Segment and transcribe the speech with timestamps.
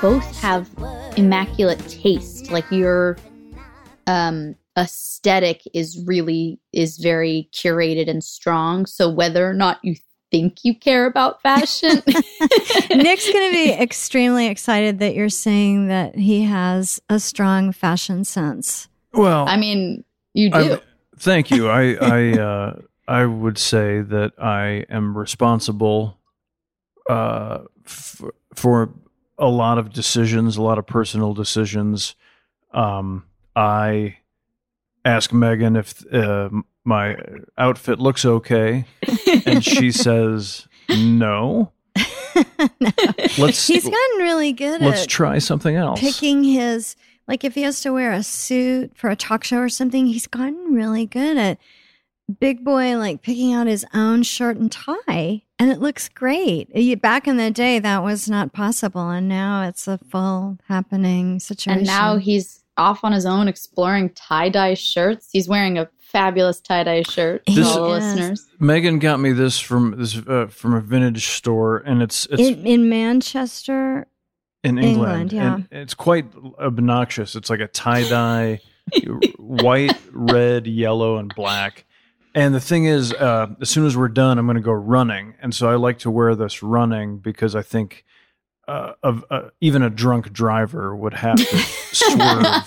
[0.00, 0.68] Both have
[1.16, 2.50] immaculate taste.
[2.50, 3.16] Like your
[4.06, 8.86] um aesthetic is really is very curated and strong.
[8.86, 9.96] So whether or not you
[10.30, 16.16] think you care about fashion, Nick's going to be extremely excited that you're saying that
[16.16, 18.88] he has a strong fashion sense.
[19.12, 20.04] Well, I mean,
[20.34, 20.74] you do.
[20.74, 20.80] I-
[21.18, 21.68] thank you.
[21.68, 26.18] I I uh, I would say that I am responsible
[27.08, 28.22] uh, f-
[28.54, 28.94] for
[29.40, 32.14] a lot of decisions, a lot of personal decisions.
[32.72, 33.24] Um,
[33.56, 34.18] I
[35.04, 36.50] ask Megan if uh,
[36.84, 37.16] my
[37.58, 38.84] outfit looks okay,
[39.46, 41.72] and she says no.
[43.38, 45.98] Let's He's gotten really good let's at try something else.
[46.00, 46.94] picking his
[47.26, 50.26] like if he has to wear a suit for a talk show or something he's
[50.26, 51.58] gotten really good at
[52.38, 56.68] big boy like picking out his own shirt and tie and it looks great
[57.00, 61.78] back in the day that was not possible and now it's a full happening situation
[61.78, 65.28] and now he's off on his own exploring tie-dye shirts.
[65.30, 68.48] He's wearing a fabulous tie-dye shirt for He all the listeners.
[68.58, 72.66] Megan got me this from this uh, from a vintage store, and it's it's in,
[72.66, 74.06] in manchester
[74.64, 75.32] in England, England.
[75.32, 75.54] yeah.
[75.54, 76.26] and it's quite
[76.58, 77.36] obnoxious.
[77.36, 78.60] It's like a tie dye,
[79.38, 81.84] white, red, yellow, and black.
[82.34, 85.34] And the thing is, uh, as soon as we're done, I'm going to go running,
[85.42, 88.04] and so I like to wear this running because I think.
[88.68, 91.56] Uh, of uh, even a drunk driver would have to
[91.92, 92.62] swerve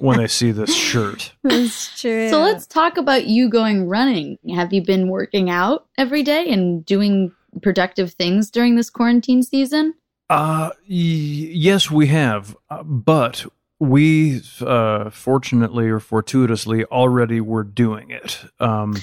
[0.00, 1.34] when they see this shirt.
[1.44, 4.38] that's true So let's talk about you going running.
[4.56, 7.30] Have you been working out every day and doing
[7.62, 9.94] productive things during this quarantine season?
[10.28, 13.46] Uh, y- yes, we have, uh, but
[13.78, 18.40] we, uh, fortunately or fortuitously, already were doing it.
[18.58, 18.96] Um,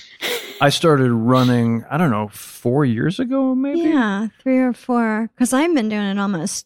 [0.61, 3.81] I started running, I don't know, four years ago, maybe.
[3.81, 6.65] yeah three or four because i've been doing it almost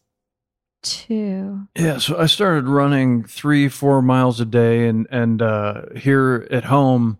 [0.82, 6.46] two Yeah, so I started running three, four miles a day, and and uh, here
[6.50, 7.18] at home,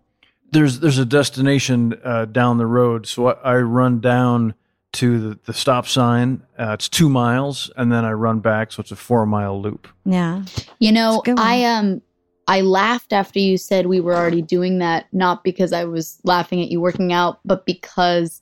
[0.51, 4.53] there's there's a destination uh, down the road, so I, I run down
[4.93, 6.43] to the, the stop sign.
[6.57, 9.87] Uh, it's two miles, and then I run back, so it's a four mile loop.
[10.05, 10.43] yeah
[10.79, 11.47] You know, It's a good one.
[11.47, 12.01] I um
[12.47, 16.61] I laughed after you said we were already doing that, not because I was laughing
[16.61, 18.41] at you working out, but because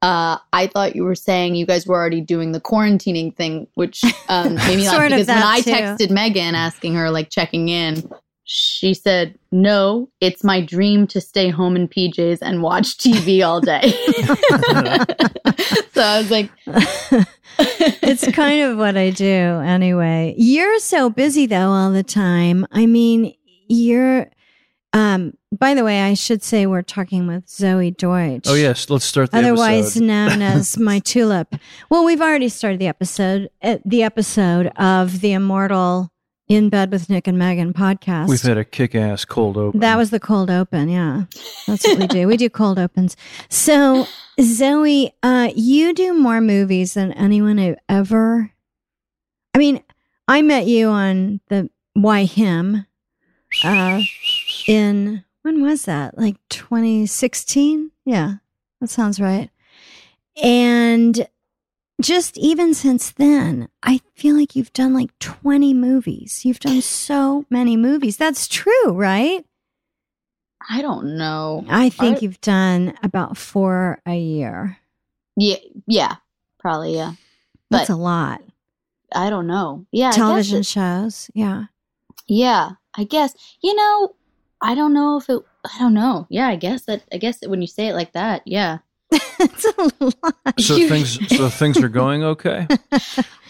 [0.00, 4.04] uh, I thought you were saying you guys were already doing the quarantining thing, which
[4.28, 5.70] um, made me laugh because when I too.
[5.70, 8.08] texted Megan asking her, like checking in,
[8.44, 13.60] she said, No, it's my dream to stay home in PJs and watch TV all
[13.60, 13.90] day.
[15.92, 16.50] so I was like,
[17.58, 20.34] it's kind of what I do anyway.
[20.36, 22.66] You're so busy though all the time.
[22.72, 23.34] I mean,
[23.68, 24.28] you're
[24.92, 28.44] um by the way, I should say we're talking with Zoey Deutch.
[28.46, 30.04] Oh yes, let's start the Otherwise episode.
[30.04, 31.54] known as my tulip.
[31.90, 36.11] Well, we've already started the episode uh, the episode of the immortal
[36.52, 38.28] In Bed with Nick and Megan podcast.
[38.28, 39.80] We've had a kick-ass cold open.
[39.80, 40.90] That was the cold open.
[40.90, 41.22] Yeah.
[41.66, 42.28] That's what we do.
[42.28, 43.16] We do cold opens.
[43.48, 44.06] So,
[44.38, 48.52] Zoey, uh, you do more movies than anyone who ever.
[49.54, 49.82] I mean,
[50.28, 52.84] I met you on the Why Him
[53.64, 54.02] uh,
[54.68, 56.18] in when was that?
[56.18, 57.92] Like 2016?
[58.04, 58.34] Yeah,
[58.82, 59.48] that sounds right.
[60.42, 61.26] And
[62.02, 66.44] just even since then, I feel like you've done like 20 movies.
[66.44, 68.16] You've done so many movies.
[68.16, 69.44] That's true, right?
[70.68, 71.64] I don't know.
[71.68, 74.78] I think I- you've done about four a year.
[75.36, 75.56] Yeah,
[75.86, 76.16] yeah,
[76.58, 77.14] probably yeah.
[77.70, 78.42] That's a lot.
[79.14, 79.86] I don't know.
[79.90, 81.30] Yeah, Television it- shows.
[81.34, 81.64] Yeah.
[82.26, 83.34] Yeah, I guess.
[83.62, 84.14] You know,
[84.60, 85.42] I don't know if it.
[85.64, 86.26] I don't know.
[86.28, 87.02] Yeah, I guess that.
[87.12, 88.78] I guess that when you say it like that, yeah.
[89.40, 90.60] it's a lot.
[90.60, 92.66] So You- things so things are going okay.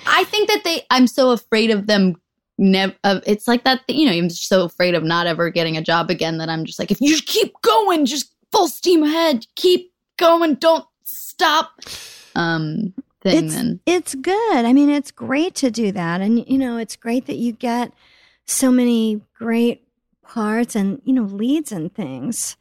[0.06, 0.85] I think that they.
[0.91, 2.17] I'm so afraid of them.
[2.59, 2.94] Never.
[3.05, 3.81] Uh, it's like that.
[3.88, 6.79] You know, I'm so afraid of not ever getting a job again that I'm just
[6.79, 11.73] like, if you just keep going, just full steam ahead, keep going, don't stop.
[12.35, 13.81] Um, thing it's, then.
[13.87, 14.64] it's good.
[14.64, 16.20] I mean, it's great to do that.
[16.20, 17.93] And, you know, it's great that you get
[18.44, 19.87] so many great
[20.23, 22.56] parts and, you know, leads and things.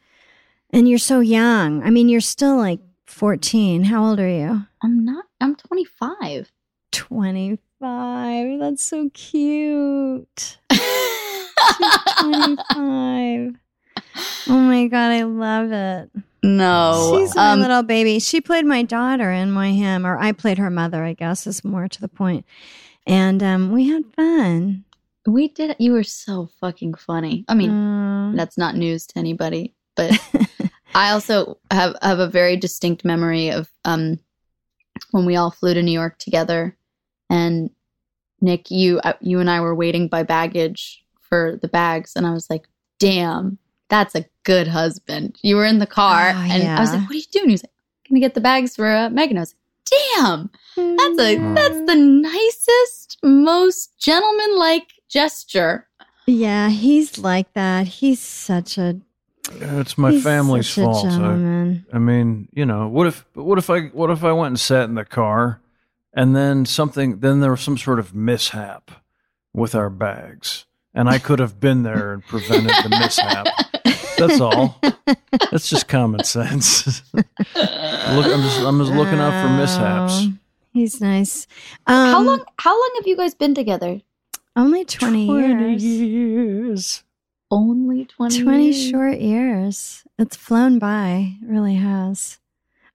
[0.71, 1.83] And you're so young.
[1.83, 2.79] I mean, you're still like
[3.11, 3.83] 14.
[3.83, 4.65] How old are you?
[4.81, 5.25] I'm not.
[5.39, 6.51] I'm 25.
[6.91, 8.59] 25.
[8.59, 10.57] That's so cute.
[12.19, 13.55] 25.
[14.47, 16.09] Oh my God, I love it.
[16.43, 18.19] no, She's my um, little baby.
[18.19, 21.63] She played my daughter in Why Him, or I played her mother, I guess, is
[21.63, 22.45] more to the point.
[23.05, 24.83] And um, we had fun.
[25.27, 25.75] we did.
[25.79, 27.45] You were so fucking funny.
[27.47, 30.11] I mean, Uh, that's not news to anybody but
[30.95, 34.19] i also have have a very distinct memory of um
[35.11, 36.77] when we all flew to new york together.
[37.29, 37.69] And
[38.41, 42.13] nick you uh, you and i were waiting by baggage for the bags.
[42.15, 42.67] And i was like
[42.99, 43.57] damn
[43.89, 45.37] that's a good husband.
[45.43, 46.31] You were in the car.
[46.33, 47.49] Oh, and i was like what are you doing?
[47.49, 47.71] He was like
[48.09, 49.37] gonna get the bags for uh, megan.
[49.37, 49.57] I was like
[49.89, 51.55] damn that's a Mm.
[51.55, 55.87] that's the nicest most gentlemanlike gesture.
[56.27, 57.87] Yeah, he's like that.
[57.87, 58.99] He's such a
[59.49, 61.05] It's my he's family's such a fault.
[61.05, 61.85] I, gentleman.
[61.91, 64.85] I mean, you know, what if what if I what if I went and sat
[64.85, 65.59] in the car
[66.13, 68.91] and then something then there was some sort of mishap
[69.53, 73.47] with our bags and I could have been there and prevented the mishap.
[74.17, 74.79] That's all.
[75.51, 77.01] That's just common sense.
[77.13, 80.13] Look, I'm just I'm just looking out for mishaps.
[80.27, 80.33] Oh,
[80.73, 81.47] He's nice.
[81.87, 84.01] Um, how long how long have you guys been together
[84.55, 85.83] Only 20, years.
[85.83, 87.03] years.
[87.51, 88.89] Only 20 20 years?
[88.89, 90.03] short years.
[90.17, 91.35] It's flown by.
[91.41, 92.39] It really has.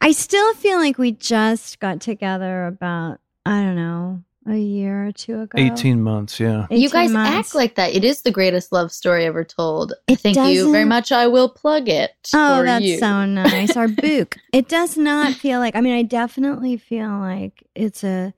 [0.00, 5.12] I still feel like we just got together about, I don't know, a year or
[5.12, 5.58] two ago.
[5.58, 6.66] 18 months, yeah.
[6.70, 7.30] you guys months.
[7.48, 10.84] act like that it is the greatest love story ever told It thank you very
[10.84, 12.98] much i will plug it Oh, for that's you.
[12.98, 13.76] so nice.
[13.76, 14.36] Our book.
[14.52, 15.74] It does not feel like.
[15.74, 18.34] I mean, I definitely feel like it's a.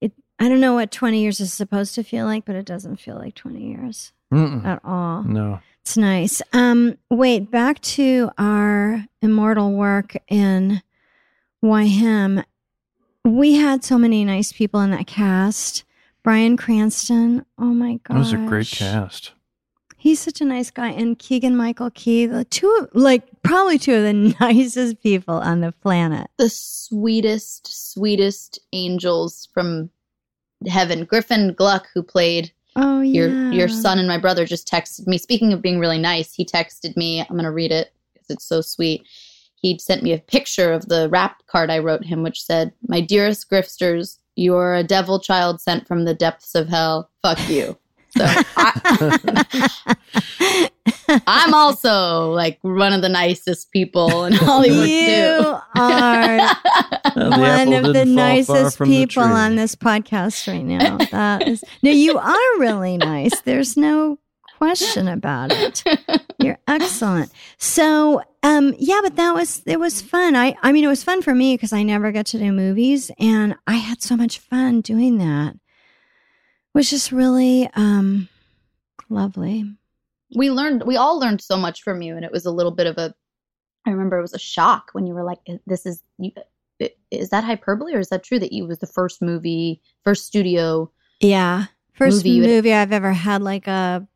[0.00, 0.12] It.
[0.38, 3.16] I don't know what twenty years is supposed to feel like, but it doesn't feel
[3.16, 4.64] like twenty years Mm-mm.
[4.64, 5.22] at all.
[5.22, 5.60] No.
[5.82, 6.42] It's nice.
[6.52, 10.82] Um, wait, back to our immortal work in
[11.60, 12.42] Why Him.
[13.24, 15.84] We had so many nice people in that cast.
[16.24, 17.46] Bryan Cranston.
[17.56, 19.32] Oh my god, That was a great cast.
[19.96, 24.02] He's such a nice guy, and Keegan Michael Key, the two, like probably two of
[24.02, 26.28] the nicest people on the planet.
[26.36, 29.90] the sweetest sweetest angels from
[30.68, 35.06] heaven griffin gluck who played Oh yeah, your your son and my brother just texted
[35.06, 35.18] me.
[35.18, 37.20] Speaking of being really nice he texted me.
[37.20, 39.06] I'm going to read it because it's so sweet.
[39.56, 43.00] He sent me a picture of the wrap card i wrote him which said my
[43.00, 47.10] dearest grifters you're a devil child sent from the depths of hell.
[47.22, 47.76] Fuck you.
[48.16, 49.10] So I,
[51.26, 56.38] i'm also like one of the nicest people in hollywood you too are
[57.14, 60.98] one of the didn't fall far nicest from the people on this podcast right now.
[61.10, 63.40] That is no, you are really nice.
[63.40, 64.18] There's no
[64.58, 65.84] question about it.
[66.38, 67.30] You're excellent.
[67.58, 70.36] So, um, yeah, but that was it was fun.
[70.36, 73.10] I I mean, it was fun for me because I never get to do movies,
[73.18, 75.54] and I had so much fun doing that.
[75.54, 75.60] It
[76.74, 78.28] was just really um
[79.08, 79.64] lovely.
[80.34, 82.86] We learned we all learned so much from you and it was a little bit
[82.86, 83.14] of a
[83.86, 86.32] i remember it was a shock when you were like this is you
[87.10, 90.90] is that hyperbole or is that true that you was the first movie first studio
[91.20, 94.06] Yeah, first Movie movie, I've ever had like a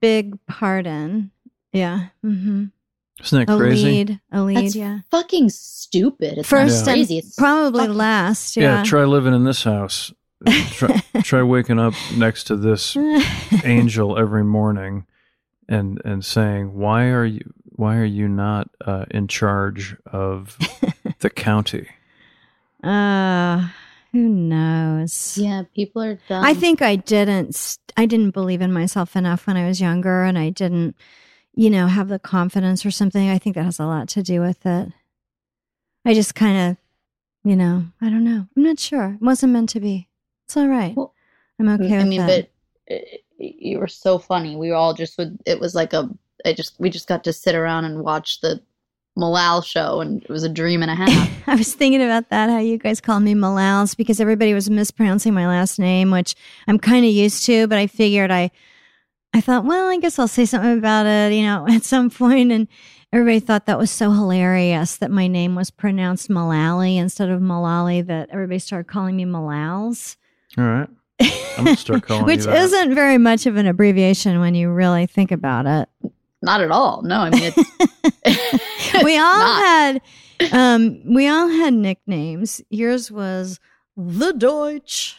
[0.00, 1.30] big part in.
[1.72, 2.08] Yeah.
[2.24, 2.64] Mm-hmm.
[3.22, 3.84] Isn't that a crazy?
[3.84, 5.00] lead, a lead, That's yeah.
[5.10, 8.56] fucking stupid it's First not and crazy it's probably fucking- last.
[8.56, 8.78] Yeah.
[8.78, 8.82] Yeah.
[8.84, 10.12] try living in this house.
[10.46, 12.96] Try, try waking up next to this
[13.64, 15.06] angel every morning
[15.68, 20.56] and and saying, "Why are you why are you not uh, in charge of
[21.20, 21.88] the county?"
[22.82, 23.68] uh,
[24.12, 25.36] Who knows?
[25.36, 26.44] Yeah, people are dumb.
[26.44, 27.78] I think I didn't.
[27.96, 30.96] I didn't believe in myself enough when I was younger, and I didn't,
[31.54, 33.28] you know, have the confidence or something.
[33.28, 34.92] I think that has a lot to do with it.
[36.04, 36.76] I just kind of,
[37.44, 38.46] you know, I don't know.
[38.56, 39.16] I'm not sure.
[39.20, 40.07] It wasn't meant to be.
[40.48, 40.96] It's all right.
[40.96, 41.12] Well,
[41.60, 42.50] I'm okay I mean, it.
[42.88, 44.56] but uh, you were so funny.
[44.56, 45.38] We were all just would.
[45.44, 46.08] It was like a.
[46.46, 48.62] I just we just got to sit around and watch the
[49.18, 51.30] Malal show, and it was a dream and a half.
[51.46, 55.34] I was thinking about that, how you guys call me Malals, because everybody was mispronouncing
[55.34, 56.34] my last name, which
[56.66, 58.50] I'm kind of used to, but I figured I,
[59.34, 62.52] I thought, well, I guess I'll say something about it, you know, at some point.
[62.52, 62.68] And
[63.12, 68.06] everybody thought that was so hilarious that my name was pronounced Malali instead of Malali,
[68.06, 70.16] that everybody started calling me Malals.
[70.58, 70.88] All right.
[71.56, 72.56] I'm gonna start calling Which you that.
[72.64, 75.88] isn't very much of an abbreviation when you really think about it.
[76.42, 77.02] Not at all.
[77.02, 79.02] No, I mean it's.
[79.04, 79.60] we all not.
[79.62, 80.02] had
[80.52, 82.60] um we all had nicknames.
[82.70, 83.58] Yours was
[83.96, 85.16] the Deutch.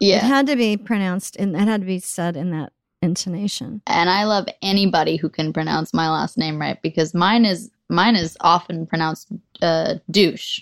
[0.00, 2.72] It Yeah, had to be pronounced and it had to be said in that
[3.02, 3.82] intonation.
[3.86, 8.16] and I love anybody who can pronounce my last name right because mine is mine
[8.16, 9.28] is often pronounced
[9.60, 10.60] uh, douche.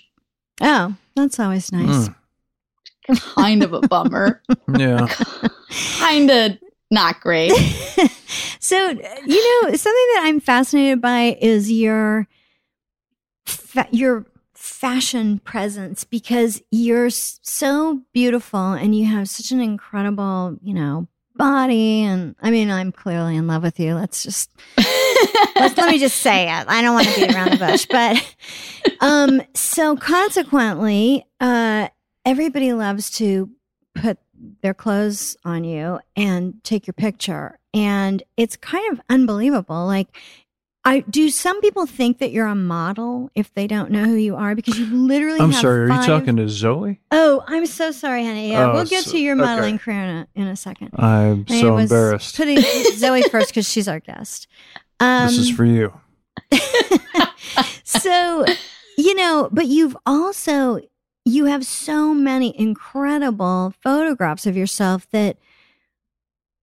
[0.61, 2.09] Oh, that's always nice.
[2.09, 2.15] Mm.
[3.15, 4.41] Kind of a bummer.
[4.77, 5.07] Yeah.
[5.99, 6.57] kind of
[6.91, 7.51] not great.
[8.59, 12.27] so, you know, something that I'm fascinated by is your
[13.45, 20.73] fa- your fashion presence because you're so beautiful and you have such an incredible, you
[20.73, 23.95] know, body and I mean, I'm clearly in love with you.
[23.95, 24.49] Let's just
[25.55, 26.65] let's, let me just say it.
[26.67, 28.35] I don't want to be around the bush, but
[29.01, 31.87] um so consequently, uh
[32.27, 33.49] everybody loves to
[33.95, 34.17] put
[34.61, 37.57] their clothes on you and take your picture.
[37.73, 39.85] And it's kind of unbelievable.
[39.85, 40.09] Like,
[40.83, 44.35] I do some people think that you're a model if they don't know who you
[44.35, 45.89] are because you literally I'm sorry.
[45.89, 46.99] Are you talking to Zoey?
[47.11, 48.51] Oh, I'm so sorry, honey.
[48.51, 49.45] Yeah, Oh, we'll get so- to your okay.
[49.45, 50.91] modeling career in a, in a second.
[50.95, 52.35] I'm I so embarrassed.
[52.35, 54.47] Putting Zoey first because she's our guest.
[54.99, 55.93] Um, this is for you.
[57.83, 58.45] so
[58.97, 60.79] you know but you've also
[61.27, 65.37] you have so many incredible photographs of yourself that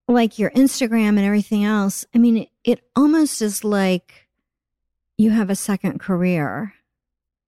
[0.08, 4.24] like your instagram and everything else i mean it, it almost is like
[5.16, 6.74] you have a second career.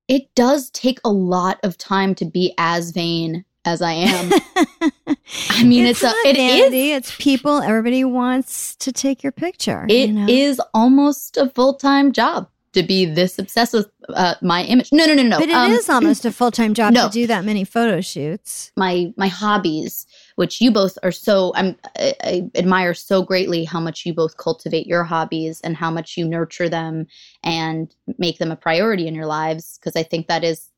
[0.08, 4.32] It does take a lot of time to be as vain as I am.
[5.50, 7.60] I mean, it's, a, not it is vanity, it's people.
[7.60, 12.82] Everybody wants to take your picture It you is almost a full time job to
[12.82, 14.90] be this obsessed with uh, my image.
[14.92, 15.38] No, no, no, no.
[15.38, 17.06] but it is um, almost a full-time job no.
[17.06, 20.06] to do that many photo shoots my my hobbies,
[20.36, 21.52] which you both are so.
[21.54, 25.90] I'm I, I admire so greatly how much you both cultivate your hobbies and how
[25.90, 27.06] much you nurture them
[27.42, 29.78] and make them a priority in your lives.
[29.78, 30.68] Because I think that is,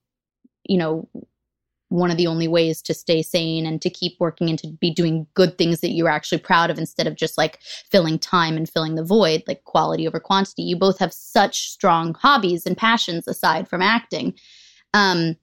[0.64, 1.08] you know.
[1.88, 4.92] One of the only ways to stay sane and to keep working and to be
[4.92, 8.68] doing good things that you're actually proud of instead of just like filling time and
[8.68, 10.62] filling the void, like quality over quantity.
[10.62, 14.34] You both have such strong hobbies and passions aside from acting.
[14.92, 15.36] Um,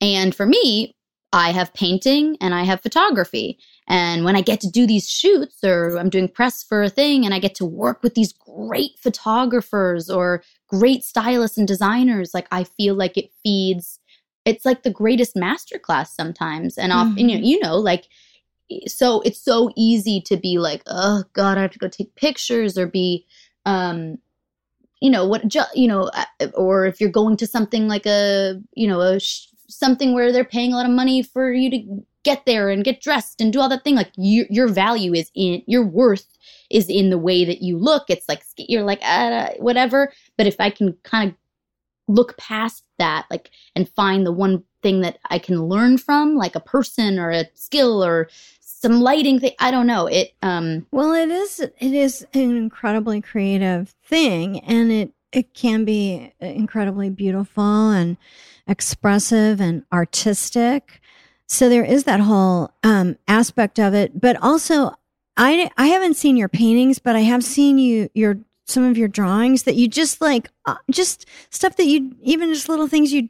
[0.00, 0.94] and for me,
[1.34, 3.58] I have painting and I have photography.
[3.88, 7.24] And when I get to do these shoots or I'm doing press for a thing
[7.24, 12.46] and I get to work with these great photographers or great stylists and designers, like
[12.52, 13.98] I feel like it feeds
[14.44, 16.76] it's like the greatest masterclass sometimes.
[16.78, 18.06] And off, you know, you know, like
[18.86, 22.76] so it's so easy to be like, oh God, I have to go take pictures
[22.78, 23.26] or be
[23.66, 24.18] um
[25.00, 28.60] you know what ju- you know uh, or if you're going to something like a
[28.74, 32.04] you know a sh- something where they're paying a lot of money for you to
[32.24, 35.30] get there and get dressed and do all that thing like you, your value is
[35.34, 36.26] in your worth
[36.70, 38.04] is in the way that you look.
[38.08, 40.12] It's like you're like uh, whatever.
[40.36, 41.36] But if i can kind of
[42.08, 46.54] look past that like and find the one thing that i can learn from like
[46.54, 48.28] a person or a skill or
[48.60, 53.20] some lighting thing i don't know it um Well, it is it is an incredibly
[53.20, 58.16] creative thing and it it can be incredibly beautiful and
[58.68, 61.00] expressive and artistic.
[61.46, 64.94] So there is that whole um aspect of it, but also
[65.36, 69.08] I I haven't seen your paintings, but I have seen you your some of your
[69.08, 73.28] drawings that you just like uh, just stuff that you even just little things you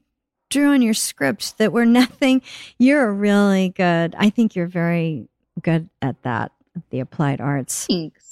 [0.50, 2.42] drew on your script that were nothing.
[2.78, 4.14] You're really good.
[4.18, 5.28] I think you're very
[5.62, 6.52] good at that,
[6.90, 7.86] the applied arts.
[7.86, 8.24] thanks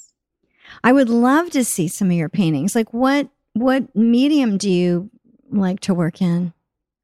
[0.83, 2.75] I would love to see some of your paintings.
[2.75, 5.09] Like what what medium do you
[5.51, 6.53] like to work in?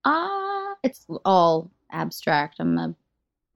[0.06, 2.56] Uh, it's all abstract.
[2.60, 2.96] I'm a,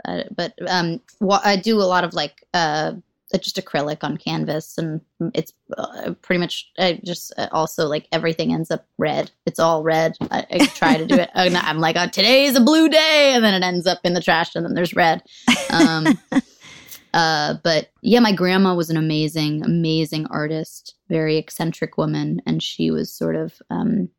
[0.06, 2.94] uh, but um, wha- I do a lot of like uh,
[3.42, 5.02] just acrylic on canvas, and
[5.34, 9.32] it's uh, pretty much I just uh, also like everything ends up red.
[9.46, 10.16] It's all red.
[10.32, 11.30] I, I try to do it.
[11.34, 14.22] I'm like, oh, today is a blue day, and then it ends up in the
[14.22, 15.24] trash, and then there's red.
[15.72, 16.20] Um,
[17.14, 22.92] uh, but yeah, my grandma was an amazing, amazing artist, very eccentric woman, and she
[22.92, 24.10] was sort of um,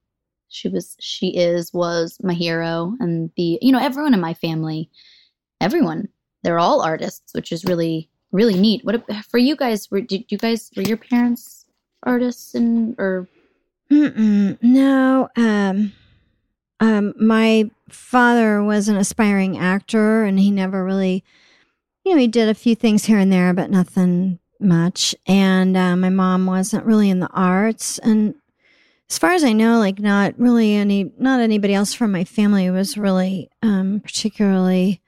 [0.49, 4.90] she was she is was my hero, and the you know everyone in my family,
[5.61, 6.09] everyone
[6.44, 8.84] they're all artists, which is really really neat.
[8.84, 9.90] What for you guys?
[9.90, 11.64] Were did you guys were your parents
[12.02, 13.28] artists and or
[13.90, 15.28] Mm-mm, no.
[15.36, 15.92] Um,
[16.80, 21.22] um, my father was an aspiring actor, and he never really,
[22.04, 25.14] you know, he did a few things here and there, but nothing much.
[25.26, 28.34] And uh, my mom wasn't really in the arts, and
[29.10, 32.70] as far as I know, like not really any, not anybody else from my family
[32.70, 35.02] was really um, particularly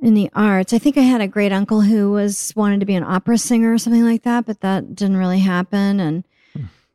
[0.00, 0.72] in the arts.
[0.72, 3.72] I think I had a great uncle who was wanted to be an opera singer
[3.72, 6.00] or something like that, but that didn't really happen.
[6.00, 6.24] And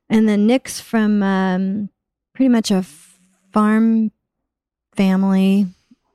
[0.10, 1.90] and then Nick's from um,
[2.34, 2.86] pretty much a
[3.52, 4.12] farm
[4.96, 5.68] family.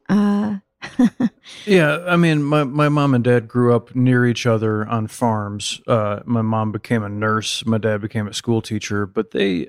[0.09, 0.57] Uh,
[1.65, 5.81] Yeah, I mean, my, my mom and dad grew up near each other on farms.
[5.87, 7.65] Uh, my mom became a nurse.
[7.65, 9.07] My dad became a school teacher.
[9.07, 9.69] But they,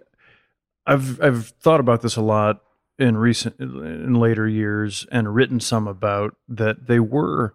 [0.86, 2.62] I've I've thought about this a lot
[3.00, 7.54] in recent in later years and written some about that they were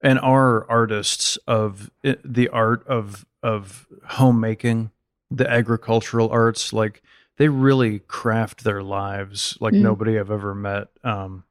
[0.00, 4.90] and are artists of the art of of homemaking,
[5.30, 6.72] the agricultural arts.
[6.72, 7.02] Like
[7.36, 9.82] they really craft their lives like Mm.
[9.82, 10.88] nobody I've ever met.
[11.04, 11.44] Um,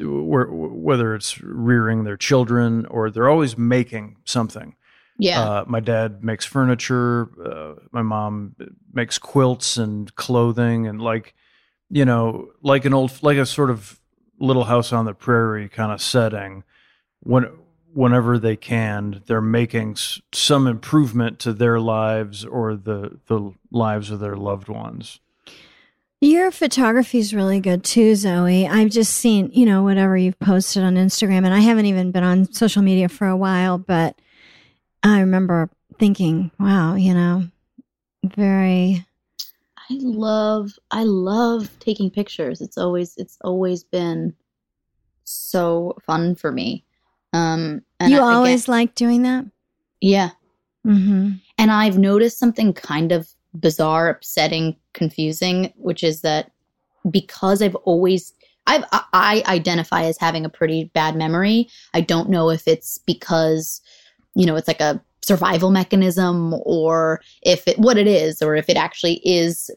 [0.00, 4.74] whether it's rearing their children or they're always making something.
[5.18, 7.28] yeah Uh, my dad makes furniture.
[7.44, 8.54] Uh, my mom
[8.92, 11.34] makes quilts and clothing, and like,
[11.92, 14.00] you know, like an old, like a sort of
[14.40, 16.64] little house on the prairie kind of setting.
[17.20, 17.44] When
[17.92, 19.96] whenever they can, they're making
[20.32, 25.20] some improvement to their lives or the the lives of their loved ones.
[26.22, 28.66] Your photography is really good too, Zoey.
[28.68, 32.24] I've just seen, you know, whatever you've posted on Instagram, and I haven't even been
[32.24, 34.16] on social media for a while, but
[35.02, 35.68] I remember
[35.98, 37.48] thinking, wow, you know,
[38.24, 39.04] very,
[39.90, 42.60] I love I love taking pictures.
[42.60, 44.34] It's always it's always been
[45.24, 46.84] so fun for me.
[47.32, 49.44] Um and you I- again- always like doing that?
[50.00, 50.30] yeah.
[50.86, 51.34] Mm-hmm.
[51.58, 56.50] And I've noticed something kind of bizarre, upsetting, confusing, which is that
[57.08, 58.32] because I've always
[58.66, 61.68] I've, I identify as having a pretty bad memory.
[61.94, 63.80] I don't know if it's because
[64.34, 68.68] you know it's like a survival mechanism or if it what it is or if
[68.68, 69.70] it actually is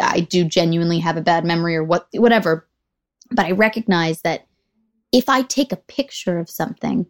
[0.00, 2.68] I do genuinely have a bad memory or what whatever.
[3.30, 4.46] But I recognize that
[5.12, 7.06] if I take a picture of something,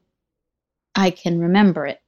[0.94, 2.00] I can remember it.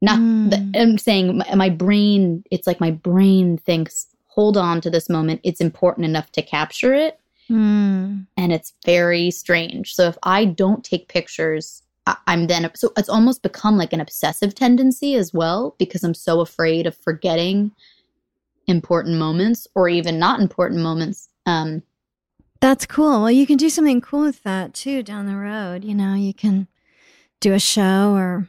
[0.00, 0.50] Not Mm.
[0.50, 5.08] the, I'm saying my, my brain, it's like my brain thinks, hold on to this
[5.08, 5.40] moment.
[5.42, 7.18] It's important enough to capture it.
[7.50, 8.26] Mm.
[8.36, 9.94] And it's very strange.
[9.94, 11.82] So if I don't take pictures,
[12.26, 16.40] I'm then, so it's almost become like an obsessive tendency as well because I'm so
[16.40, 17.72] afraid of forgetting
[18.66, 21.28] important moments or even not important moments.
[21.46, 21.82] Um,
[22.60, 23.22] That's cool.
[23.22, 25.84] Well, you can do something cool with that too down the road.
[25.84, 26.68] You know, you can
[27.40, 28.48] do a show or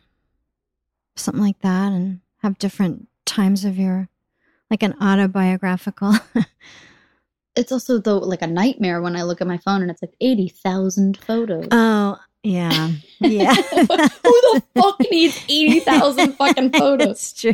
[1.15, 4.09] something like that and have different times of your,
[4.69, 6.13] like an autobiographical.
[7.55, 10.15] it's also though like a nightmare when I look at my phone and it's like
[10.21, 11.67] 80,000 photos.
[11.71, 12.91] oh, yeah.
[13.21, 13.53] Yeah.
[13.53, 17.09] Who the fuck needs 80,000 fucking photos?
[17.09, 17.53] It's true.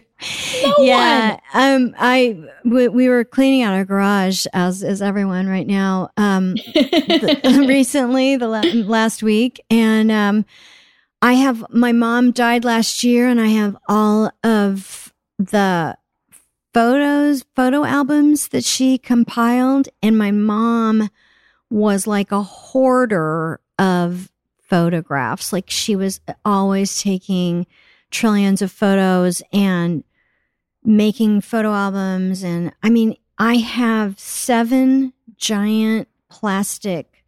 [0.63, 1.39] No yeah.
[1.55, 6.11] Um, I we, we were cleaning out our garage as is everyone right now.
[6.17, 10.45] Um, the, recently, the la- last week, and um,
[11.19, 15.97] I have my mom died last year, and I have all of the
[16.75, 21.09] photos, photo albums that she compiled, and my mom
[21.71, 24.29] was like a hoarder of
[24.65, 25.53] photographs.
[25.53, 27.67] Like she was always taking
[28.11, 30.03] trillions of photos and
[30.83, 32.43] making photo albums.
[32.43, 37.23] And I mean, I have seven giant plastic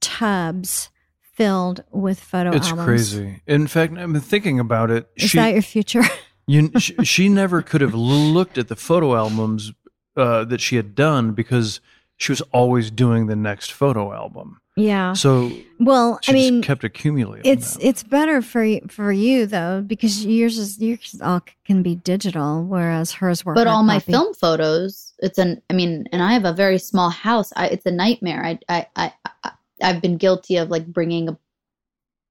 [0.00, 2.86] tubs filled with photo It's albums.
[2.86, 3.42] crazy.
[3.46, 5.08] In fact, I'm thinking about it.
[5.16, 6.02] Is she, that your future?
[6.46, 9.72] you, she, she never could have looked at the photo albums
[10.16, 11.80] uh, that she had done because
[12.16, 14.60] she was always doing the next photo album.
[14.76, 15.12] Yeah.
[15.12, 17.50] So Well, she I mean, just kept accumulating.
[17.50, 17.80] it's them.
[17.84, 22.64] it's better for y- for you though because yours is yours all can be digital,
[22.64, 23.54] whereas hers were.
[23.54, 24.12] but hard all my copy.
[24.12, 27.52] film photos, it's an, I mean, and I have a very small house.
[27.56, 28.44] I, it's a nightmare.
[28.44, 29.12] I, I, I,
[29.44, 29.50] I,
[29.82, 31.38] I've been guilty of like bringing a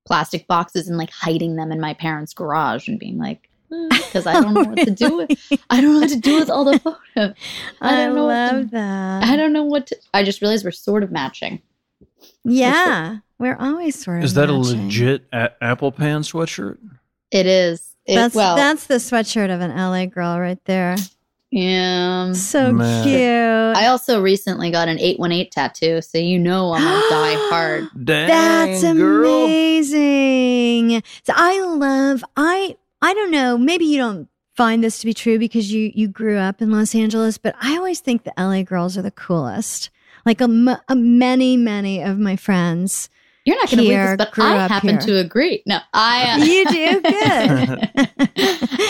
[0.08, 4.26] plastic boxes and like hiding them in my parents' garage and being like, mm, because
[4.26, 5.30] I don't know what to do with.
[5.70, 7.36] I don't know what to do with all the photos.
[7.82, 8.26] I don't know.
[8.26, 9.24] what to- love that.
[9.26, 9.98] I don't know what to.
[10.14, 11.62] I just realized we're sort of matching.
[12.44, 14.24] Yeah, we're always sort of.
[14.24, 16.78] Is that a legit a- apple pan sweatshirt?
[17.32, 17.96] It is.
[18.06, 20.96] It, That's well, that's the sweatshirt of an LA girl right there.
[21.52, 22.34] yeah.
[22.34, 23.04] So Man.
[23.04, 23.78] cute.
[23.84, 27.88] I also recently got an 818 tattoo, so you know I'm a die hard.
[28.04, 29.46] Dang, That's girl.
[29.46, 31.04] amazing.
[31.24, 35.40] So I love I I don't know, maybe you don't find this to be true
[35.40, 38.98] because you you grew up in Los Angeles, but I always think the LA girls
[38.98, 39.90] are the coolest.
[40.26, 43.10] Like a, m- a many many of my friends.
[43.44, 45.00] You're not going to believe this, but I happen here.
[45.00, 45.64] to agree.
[45.66, 46.32] No, I.
[46.34, 47.90] Uh, You do good.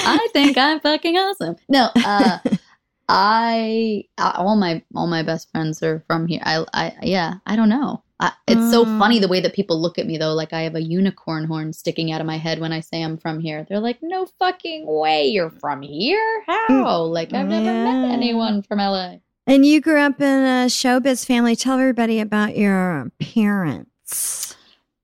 [0.05, 1.55] I think I'm fucking awesome.
[1.69, 2.39] No, uh,
[3.07, 6.41] I uh, all my all my best friends are from here.
[6.43, 8.03] I, I yeah, I don't know.
[8.19, 8.99] I, it's so Mm.
[8.99, 10.33] funny the way that people look at me though.
[10.33, 13.17] Like I have a unicorn horn sticking out of my head when I say I'm
[13.17, 13.65] from here.
[13.67, 16.43] They're like, "No fucking way, you're from here?
[16.47, 17.01] How?
[17.03, 17.83] Like I've never Yeah.
[18.01, 19.15] met anyone from LA."
[19.47, 21.55] And you grew up in a showbiz family.
[21.55, 24.55] Tell everybody about your parents.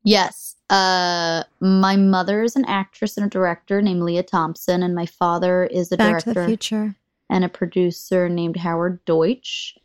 [0.04, 0.56] Yes.
[0.70, 5.66] Uh, my mother is an actress and a director named Lea Thompson, and my father
[5.66, 6.96] is a Back director future.
[7.30, 9.78] and a producer named Howard Deutch.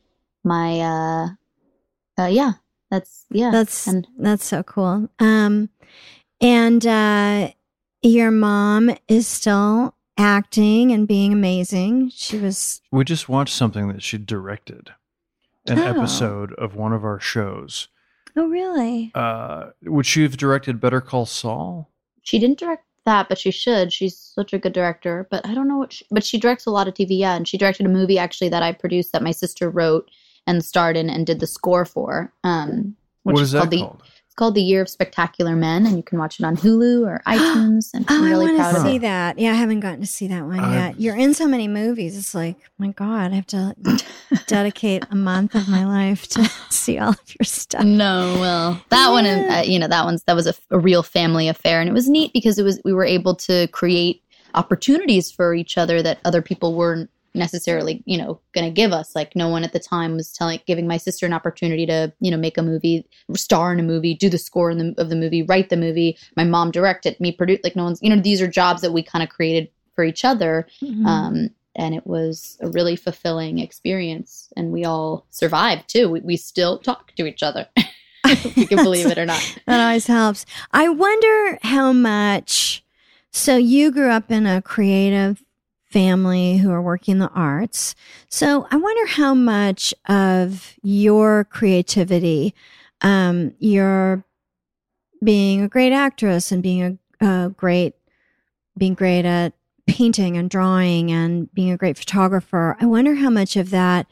[0.45, 1.29] My uh,
[2.19, 2.53] uh yeah,
[2.91, 3.51] that's yeah.
[3.53, 5.09] That's and that's so cool.
[5.21, 5.71] Um,
[6.41, 7.53] and uh,
[8.03, 12.11] your mom is still acting and being amazing.
[12.11, 14.91] She was We just watched something that she directed,
[15.67, 15.85] an Oh.
[15.85, 17.89] episode of one of our shows.
[18.37, 19.11] oh really?
[19.15, 21.89] Uh, would she have directed Better Call Saul?
[22.25, 23.93] she didn't direct that, but she should.
[23.93, 25.27] She's such a good director.
[25.29, 25.93] But I don't know what.
[25.93, 27.19] She, but she directs a lot of TV.
[27.19, 30.09] Yeah, and she directed a movie actually that I produced that my sister wrote
[30.47, 32.33] and starred in and did the score for.
[32.45, 32.95] Um,
[33.25, 34.03] which What is that called the called?
[34.33, 37.21] It's called The Year of Spectacular Men, and you can watch it on Hulu or
[37.27, 37.91] iTunes.
[37.93, 39.01] And Oh, I'm really I proud want to see it.
[39.01, 39.39] that.
[39.39, 40.99] Yeah, I haven't gotten to see that one I- yet.
[40.99, 42.17] You're in so many movies.
[42.17, 43.77] It's like, my God, I have to
[44.47, 47.85] dedicate a month of my life to see all of your stuff.
[47.85, 51.47] No, well, that one, uh, you know, that one's that was a, a real family
[51.49, 54.23] affair, and it was neat because it was we were able to create
[54.55, 59.15] opportunities for each other that other people weren't necessarily, you know, going to give us.
[59.15, 62.31] Like no one at the time was telling, giving my sister an opportunity to, you
[62.31, 65.17] know, make a movie, star in a movie, do the score in the, of the
[65.17, 66.17] movie, write the movie.
[66.37, 67.61] My mom directed, me produce.
[67.65, 70.25] Like no one's, you know, these are jobs that we kind of created for each
[70.25, 70.67] other.
[70.83, 71.07] Mhm.
[71.07, 76.37] um, and it was a really fulfilling experience and we all survived too we, we
[76.37, 77.67] still talk to each other
[78.27, 80.45] if you can believe it or not That always helps.
[80.73, 82.85] I wonder how much.
[83.31, 85.43] So you grew up in a creative
[85.93, 87.95] family who are working the arts.
[88.29, 92.55] So I wonder how much of your creativity,
[93.03, 94.25] um, your
[95.23, 97.95] being a great actress and being a, a great,
[98.77, 99.53] being great at
[99.87, 102.77] painting and drawing and being a great photographer.
[102.81, 104.07] I wonder how much of that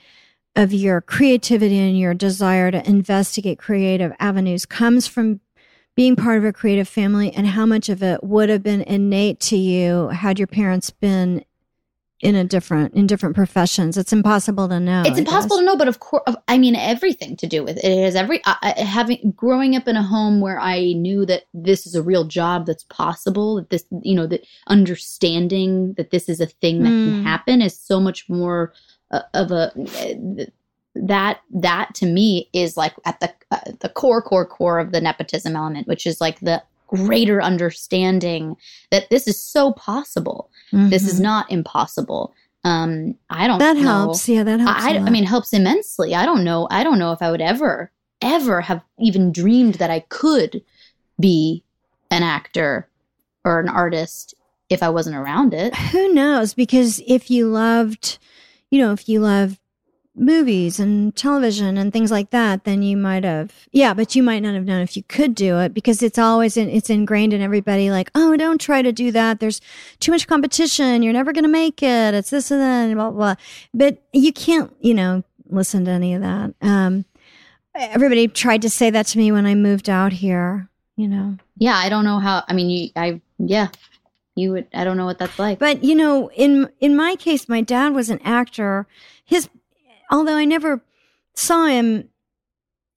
[0.57, 5.41] of your creativity and your desire to investigate creative avenues comes from
[5.97, 9.39] being part of a creative family and how much of it would have been innate
[9.39, 11.45] to you had your parents been
[12.21, 13.97] in a different in different professions.
[13.97, 17.47] It's impossible to know it's impossible to know but of course i mean everything to
[17.47, 17.85] do with it.
[17.85, 21.45] It has every I, I, having growing up in a home where i knew that
[21.55, 26.29] this is a real job that's possible that this you know that understanding that this
[26.29, 27.23] is a thing that can Mm.
[27.23, 28.73] happen is so much more
[29.11, 29.73] uh, of a
[30.95, 35.01] that that to me is like at the uh, the core core core of the
[35.01, 38.57] nepotism element which is like the greater understanding
[38.91, 41.23] that this is so possible this is Mhm.
[41.23, 43.83] not impossible um i don't that know.
[43.83, 46.15] helps yeah that helps I, I, mean, helps immensely.
[46.15, 46.69] I don't know.
[46.71, 50.63] I don't know if I would ever, ever have even dreamed that I could
[51.19, 51.65] be
[52.11, 52.89] an actor
[53.45, 54.35] or an artist
[54.69, 55.75] if I wasn't around it.
[55.75, 58.19] who knows because if you loved
[58.71, 59.59] you know if you love
[60.17, 64.41] movies and television and things like that then you might have yeah but you might
[64.41, 67.41] not have known if you could do it because it's always in, it's ingrained in
[67.41, 69.61] everybody like oh don't try to do that there's
[70.01, 73.17] too much competition you're never going to make it it's this and that blah, blah
[73.19, 73.35] blah
[73.73, 77.05] but you can't you know listen to any of that um
[77.75, 81.77] everybody tried to say that to me when i moved out here you know Yeah,
[81.77, 82.43] I don't know how.
[82.49, 83.69] I mean, you, I, yeah,
[84.35, 84.67] you would.
[84.73, 85.59] I don't know what that's like.
[85.59, 88.87] But you know, in in my case, my dad was an actor.
[89.25, 89.49] His,
[90.11, 90.83] although I never
[91.35, 92.09] saw him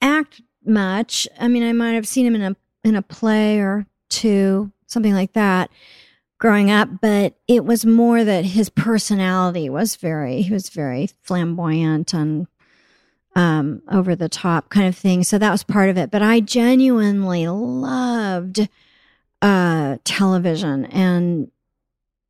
[0.02, 1.28] act much.
[1.39, 5.13] I mean, I might have seen him in a in a play or two, something
[5.13, 5.69] like that,
[6.38, 6.89] growing up.
[7.02, 10.41] But it was more that his personality was very.
[10.41, 12.47] He was very flamboyant and
[13.36, 15.23] um, over the top kind of thing.
[15.23, 16.12] So that was part of it.
[16.12, 18.67] But I genuinely loved
[19.41, 21.52] uh, television and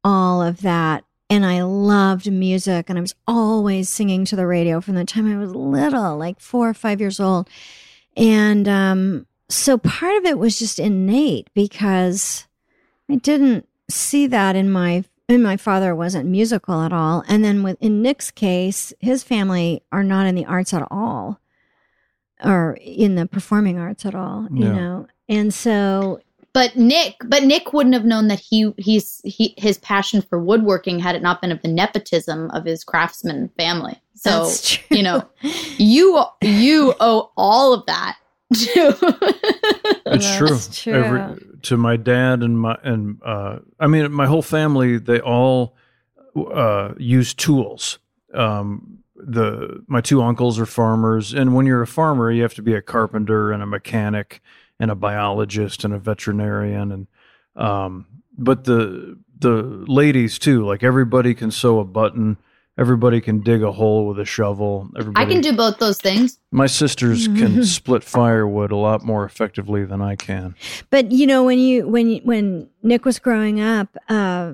[0.03, 1.03] all of that.
[1.33, 5.25] And I loved music and I was always singing to the radio from the time
[5.25, 7.49] I was little, like four or five years old.
[8.15, 12.45] And um, so part of it was just innate because
[13.09, 17.23] I didn't see that in my and my father wasn't musical at all.
[17.27, 21.39] And then with in Nick's case, his family are not in the arts at all
[22.43, 25.07] or in the performing arts at all, you know.
[25.27, 26.21] And so
[26.53, 30.99] But Nick, but Nick wouldn't have known that he he's he his passion for woodworking
[30.99, 33.99] had it not been of the nepotism of his craftsman family.
[34.15, 34.97] So That's true.
[34.97, 35.27] you know,
[35.77, 38.17] you you owe all of that
[38.55, 39.29] to.
[40.05, 40.49] It's true.
[40.49, 40.93] That's true.
[40.93, 45.75] Every, to my dad and my and uh, I mean my whole family they all
[46.35, 47.97] uh, use tools.
[48.33, 52.61] Um, the my two uncles are farmers, and when you're a farmer, you have to
[52.61, 54.41] be a carpenter and a mechanic
[54.83, 57.07] and a biologist and a veterinarian and
[57.55, 58.05] um,
[58.37, 60.65] but the the ladies too.
[60.65, 62.37] Like everybody can sew a button.
[62.77, 64.89] Everybody can dig a hole with a shovel.
[64.97, 66.39] Everybody I can do both those things.
[66.51, 70.55] My sisters can split firewood a lot more effectively than I can.
[70.89, 74.53] But you know, when you when when Nick was growing up, uh,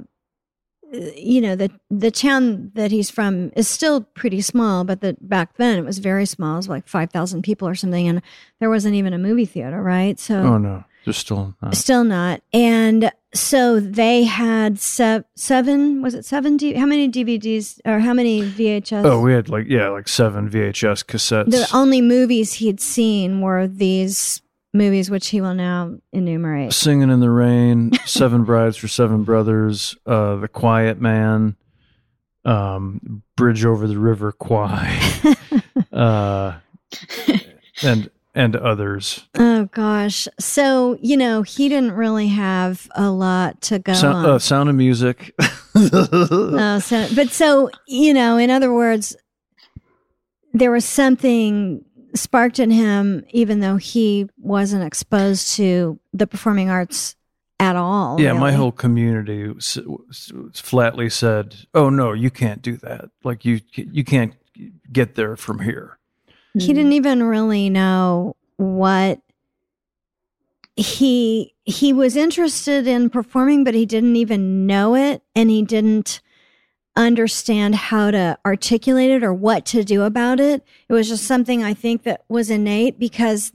[0.92, 5.58] you know the the town that he's from is still pretty small, but that back
[5.58, 6.56] then it was very small.
[6.56, 8.22] It was like five thousand people or something, and
[8.60, 10.20] there wasn't even a movie theater, right?
[10.20, 11.76] So Oh no, just still not.
[11.76, 12.42] still not.
[12.54, 16.02] And so they had se- seven.
[16.02, 16.58] Was it seven?
[16.58, 19.06] D- how many DVDs or how many VHS?
[19.06, 21.52] Oh, we had like yeah, like seven VHS cassettes.
[21.52, 24.42] the only movies he'd seen were these
[24.74, 26.74] movies, which he will now enumerate.
[26.74, 31.56] Singing in the Rain, Seven Brides for Seven Brothers, uh, The Quiet Man,
[32.46, 35.00] um, Bridge Over the River Kwai,
[35.92, 36.54] uh,
[37.84, 39.28] and and others.
[39.36, 40.28] Oh gosh.
[40.40, 44.26] So, you know, he didn't really have a lot to go Sound, on.
[44.26, 45.34] uh, sound of Music.
[45.82, 49.16] Oh, so, but so, you know, in other words,
[50.52, 57.16] there was something sparked in him, even though he wasn't exposed to the performing arts
[57.60, 58.22] at all.
[58.22, 59.54] yeah, my whole community
[60.54, 63.10] flatly said, "Oh no, you can't do that.
[63.24, 64.34] Like you you can't
[64.92, 66.00] get there from here."
[66.54, 69.22] he didn't even really know what
[70.76, 76.22] he he was interested in performing but he didn't even know it and he didn't
[77.00, 80.64] understand how to articulate it or what to do about it.
[80.88, 83.52] It was just something i think that was innate because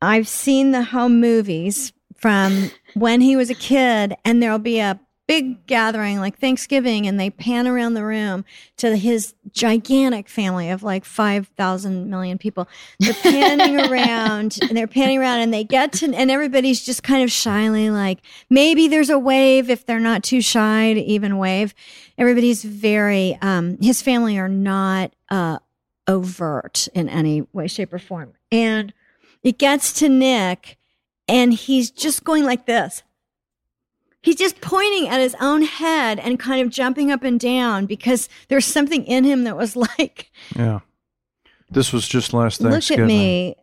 [0.00, 5.00] i've seen the home movies from when he was a kid and there'll be a
[5.30, 8.44] big gathering like thanksgiving and they pan around the room
[8.76, 12.66] to his gigantic family of like 5000 million people.
[12.98, 17.22] They're panning around and they're panning around and they get to and everybody's just kind
[17.22, 18.18] of shyly like
[18.50, 21.76] maybe there's a wave if they're not too shy to even wave.
[22.18, 25.60] Everybody's very um his family are not uh
[26.08, 28.32] overt in any way shape or form.
[28.50, 28.92] And
[29.44, 30.76] it gets to nick
[31.28, 33.04] and he's just going like this
[34.22, 38.28] He's just pointing at his own head and kind of jumping up and down because
[38.48, 40.80] there's something in him that was like, Yeah,
[41.70, 42.70] this was just last thing.
[42.70, 43.56] look at me.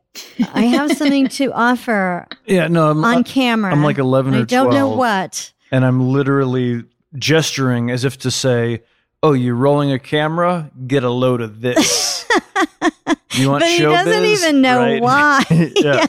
[0.54, 3.72] I have something to offer Yeah, no, I'm, on camera.
[3.72, 4.98] I'm like 11 or I don't know 12.
[4.98, 5.54] what.
[5.72, 6.84] and I'm literally
[7.18, 8.82] gesturing as if to say,
[9.22, 10.72] "Oh, you're rolling a camera?
[10.88, 12.26] Get a load of this."
[13.34, 15.02] you want But he doesn't even know Right?
[15.02, 15.44] why.
[15.76, 16.06] yeah.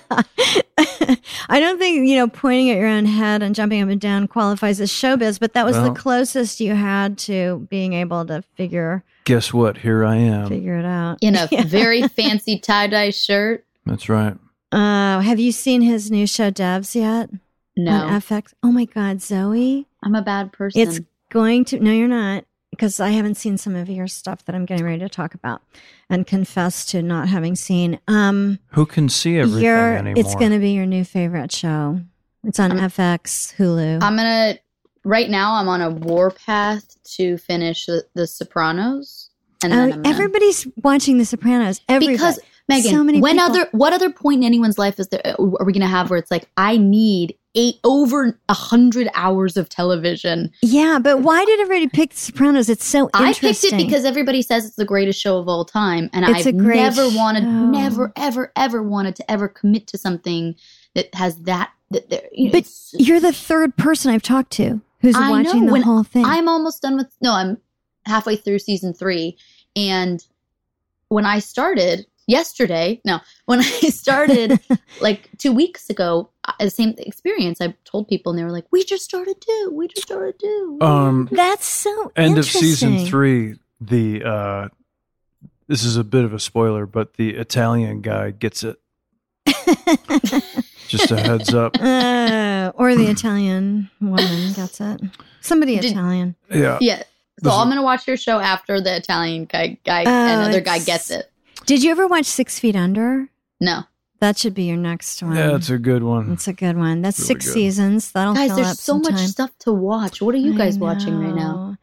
[1.49, 4.29] I don't think, you know, pointing at your own head and jumping up and down
[4.29, 8.43] qualifies as showbiz, but that was Well- the closest you had to being able to
[8.57, 9.77] figure Guess what?
[9.79, 10.49] Here I am.
[10.49, 11.19] figure it out.
[11.21, 13.65] in a very fancy tie dye shirt.
[13.85, 14.35] That's right.
[14.73, 17.31] Uh, have you seen his new show Devs yet?
[17.77, 18.55] No, On FX?
[18.63, 19.85] Oh my God, Zoey.
[20.03, 20.81] I'm a bad person.
[20.81, 22.45] It's going to, no, you're not,
[22.79, 25.63] because I haven't seen some of your stuff that I'm getting ready to talk about
[26.09, 27.99] and confess to not having seen.
[28.07, 30.15] Um, Who can see everything your, anymore?
[30.17, 32.01] it's going to be your new favorite show.
[32.45, 34.01] It's on I'm- FX, Hulu.
[34.01, 34.59] I'm gonna.
[35.05, 39.31] Right now, I'm on a warpath to finish the, the Sopranos,
[39.65, 41.81] and then oh, gonna- everybody's watching The Sopranos.
[41.89, 42.15] Everybody.
[42.17, 42.39] because
[42.69, 45.65] Megan, So many when people- other what other point in anyone's life is there are
[45.65, 49.69] we going to have where it's like I need eight over a hundred hours of
[49.69, 50.51] television?
[50.63, 52.69] yeah, but why did everybody pick The Sopranos?
[52.69, 56.09] It's so I picked it because everybody says it's the greatest show of all time,
[56.13, 57.49] and It's I've never wanted, show.
[57.51, 60.55] never, ever, ever wanted to ever commit to something
[60.95, 61.73] that has that.
[61.91, 65.67] that there, you know, but you're the third person I've talked to who's I watching
[65.67, 66.25] know, the whole thing.
[66.25, 67.59] I'm almost done with no, I'm
[68.07, 69.37] halfway through season three.
[69.77, 70.25] And
[71.09, 74.61] when I started, yesterday, no, when I started
[75.01, 77.61] like two weeks ago, uh, the same experience.
[77.61, 79.73] I told people, and they were like, "We just started too.
[79.75, 84.69] We just started too." Um, That's so end of season three, the uh,
[85.67, 88.77] this is a bit of a spoiler, but the Italian guy gets it.
[90.89, 91.77] Just a heads up.
[91.79, 95.03] Uh, or the Italian woman gets it.
[95.43, 96.35] Somebody Did- Italian.
[96.51, 96.79] Yeah.
[96.81, 96.99] Yeah.
[97.43, 100.79] So This I'm gonna watch your show after the Italian guy, guy Oh, another guy
[100.81, 101.28] gets it.
[101.69, 103.29] Did you ever watch Six Feet Under?
[103.61, 103.83] No,
[104.21, 105.37] That should be your next one.
[105.37, 106.33] Yeah, it's a good one.
[106.33, 107.03] It's a good one.
[107.03, 107.53] That's Really six good.
[107.53, 108.11] seasons.
[108.13, 109.27] That'll guys, fill there's up so some much time.
[109.29, 110.23] stuff to watch.
[110.23, 111.77] What are you guys watching right now?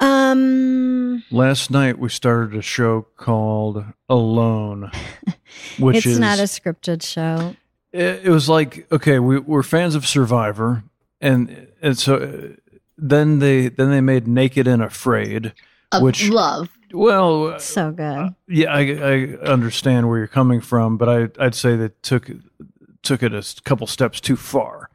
[0.00, 4.90] Um, Last night we started a show called Alone,
[5.78, 7.54] which it's is not a scripted show.
[7.92, 10.82] it, it was like okay we, we're fans of survivor
[11.20, 12.56] and and so uh,
[12.96, 15.52] then they then they made naked and afraid
[15.92, 16.68] Of Which- love.
[16.92, 18.34] Well uh, So good.
[18.48, 22.30] yeah I, I understand where you're coming from but I, i'd say they took
[23.02, 24.90] took it a couple steps too far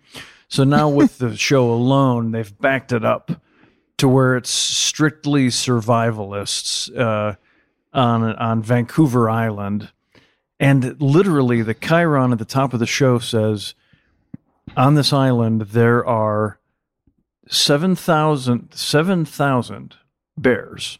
[0.47, 3.31] so now with the show alone they've backed it up
[3.97, 7.35] to where it's strictly survivalists uh,
[7.93, 9.91] on on vancouver island
[10.59, 13.73] and literally, the chyron at the top of the show says,
[14.77, 16.59] on this island, there are
[17.47, 19.95] 7,000 7,000
[20.37, 20.99] bears,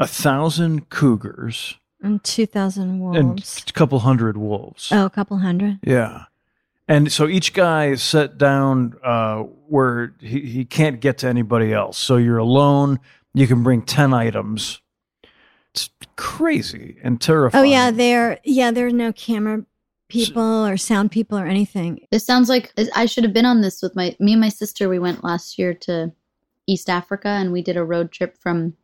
[0.00, 3.64] a thousand cougars, And 2,000 wolves and wolves.
[3.68, 4.90] a couple hundred wolves.
[4.90, 5.78] oh, a couple hundred.
[5.84, 6.24] Yeah.
[6.88, 11.72] And so each guy is set down uh, where he, he can't get to anybody
[11.72, 11.96] else.
[11.98, 12.98] So you're alone.
[13.32, 14.80] You can bring 10 items.
[15.72, 17.64] It's crazy and terrifying.
[17.64, 17.92] Oh, yeah.
[17.92, 19.64] There, yeah, there are no camera
[20.08, 22.00] people or sound people or anything.
[22.10, 24.88] This sounds like I should have been on this with my me and my sister.
[24.88, 26.10] We went last year to
[26.66, 28.74] East Africa and we did a road trip from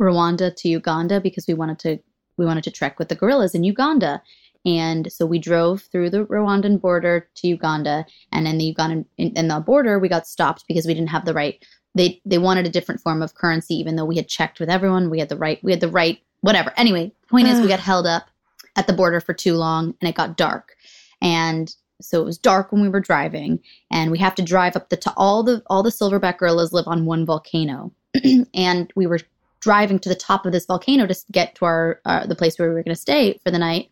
[0.00, 1.98] Rwanda to Uganda because we wanted to
[2.36, 4.22] we wanted to trek with the gorillas in Uganda.
[4.66, 9.32] And so we drove through the Rwandan border to Uganda, and in the Ugandan in,
[9.32, 11.62] in the border, we got stopped because we didn't have the right.
[11.94, 15.10] They they wanted a different form of currency, even though we had checked with everyone.
[15.10, 15.62] We had the right.
[15.62, 16.18] We had the right.
[16.40, 16.72] Whatever.
[16.76, 18.28] Anyway, point is, we got held up
[18.76, 20.76] at the border for too long, and it got dark.
[21.20, 24.88] And so it was dark when we were driving, and we have to drive up
[24.88, 27.92] the to all the all the silverback gorillas live on one volcano,
[28.54, 29.20] and we were
[29.64, 32.68] driving to the top of this volcano to get to our uh, the place where
[32.68, 33.90] we were going to stay for the night.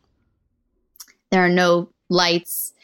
[1.30, 2.74] There are no lights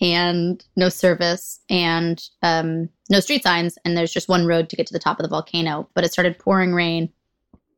[0.00, 4.86] and no service and um, no street signs, and there's just one road to get
[4.86, 5.88] to the top of the volcano.
[5.92, 7.10] But it started pouring rain.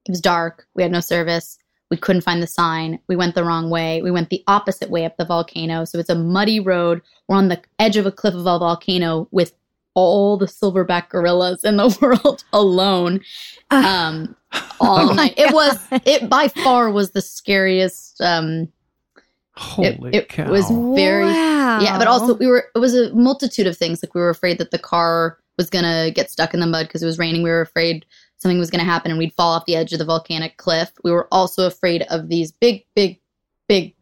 [0.06, 0.66] It was dark.
[0.74, 1.58] We had no service.
[1.90, 2.98] We couldn't find the sign.
[3.08, 4.02] We went the wrong way.
[4.02, 5.86] We went the opposite way up the volcano.
[5.86, 7.00] So it's a muddy road.
[7.26, 9.54] We're on the edge of a cliff of a volcano with
[9.98, 13.20] all the silverback gorillas in the world alone.
[13.70, 14.34] Um,
[14.80, 15.34] all Oh night.
[15.36, 18.20] It was it by far was the scariest.
[18.20, 18.68] Um,
[19.56, 20.50] Holy it, it cow.
[20.50, 21.80] was very wow.
[21.80, 24.02] yeah, but also we were it was a multitude of things.
[24.02, 27.02] Like we were afraid that the car was gonna get stuck in the mud because
[27.02, 27.42] it was raining.
[27.42, 28.06] We were afraid
[28.36, 30.92] something was gonna happen and we'd fall off the edge of the volcanic cliff.
[31.02, 33.18] We were also afraid of these big, big,
[33.68, 33.96] big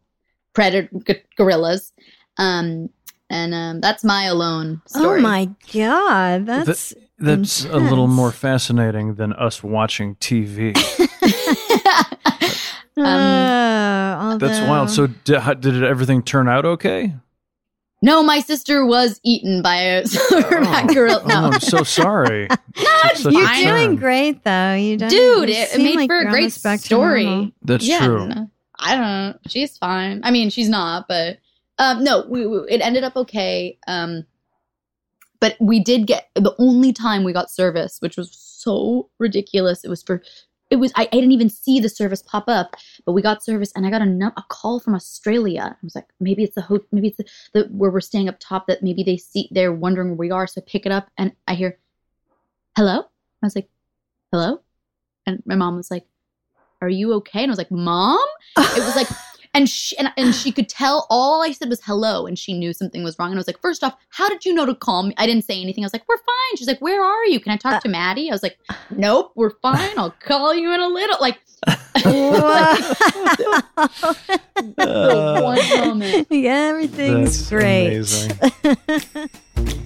[0.52, 1.92] predator g- gorillas.
[2.36, 2.90] Um,
[3.30, 5.18] and um, that's my alone story.
[5.18, 10.76] Oh my god, that's That's a little more fascinating than us watching TV.
[12.98, 14.88] Uh, That's wild.
[14.88, 17.12] So did, how, did it, everything turn out okay?
[18.02, 21.22] no, my sister was eaten by a silverback gorilla.
[21.24, 22.48] Oh, I'm so sorry.
[22.74, 23.96] It's such a you're doing turn.
[23.96, 24.74] great though.
[24.74, 27.24] You don't, dude, you it, it made like for a great almost story.
[27.24, 27.50] normal.
[27.62, 28.30] That's yeah, true.
[28.78, 29.02] I don't.
[29.02, 29.38] Know.
[29.48, 30.20] She's fine.
[30.24, 31.38] I mean, she's not, but
[31.78, 33.78] um, no, we, we it ended up okay.
[33.86, 34.26] Um,
[35.40, 39.84] but we did get the only time we got service, which was so ridiculous.
[39.84, 40.22] It was for.
[40.68, 43.72] It was I, I didn't even see the service pop up, but we got service,
[43.76, 45.76] and I got a, a call from Australia.
[45.76, 48.36] I was like, maybe it's the ho- maybe it's the, the where we're staying up
[48.40, 50.46] top that maybe they see they're wondering where we are.
[50.48, 51.78] So I pick it up, and I hear,
[52.76, 53.02] "Hello."
[53.42, 53.68] I was like,
[54.32, 54.60] "Hello,"
[55.26, 56.06] and my mom was like,
[56.80, 58.18] "Are you okay?" And I was like, "Mom."
[58.58, 59.08] It was like,
[59.56, 61.06] and she and, and she could tell.
[61.08, 63.30] All I said was hello, and she knew something was wrong.
[63.30, 65.14] And I was like, first off, how did you know to call me?
[65.16, 65.82] I didn't say anything.
[65.82, 66.56] I was like, we're fine.
[66.56, 67.40] She's like, where are you?
[67.40, 68.30] Can I talk uh, to Maddie?
[68.30, 68.58] I was like,
[68.90, 69.98] nope, we're fine.
[69.98, 71.16] I'll call you in a little.
[71.20, 71.40] Like
[74.76, 76.26] the one uh, moment.
[76.30, 78.06] yeah, everything's That's great.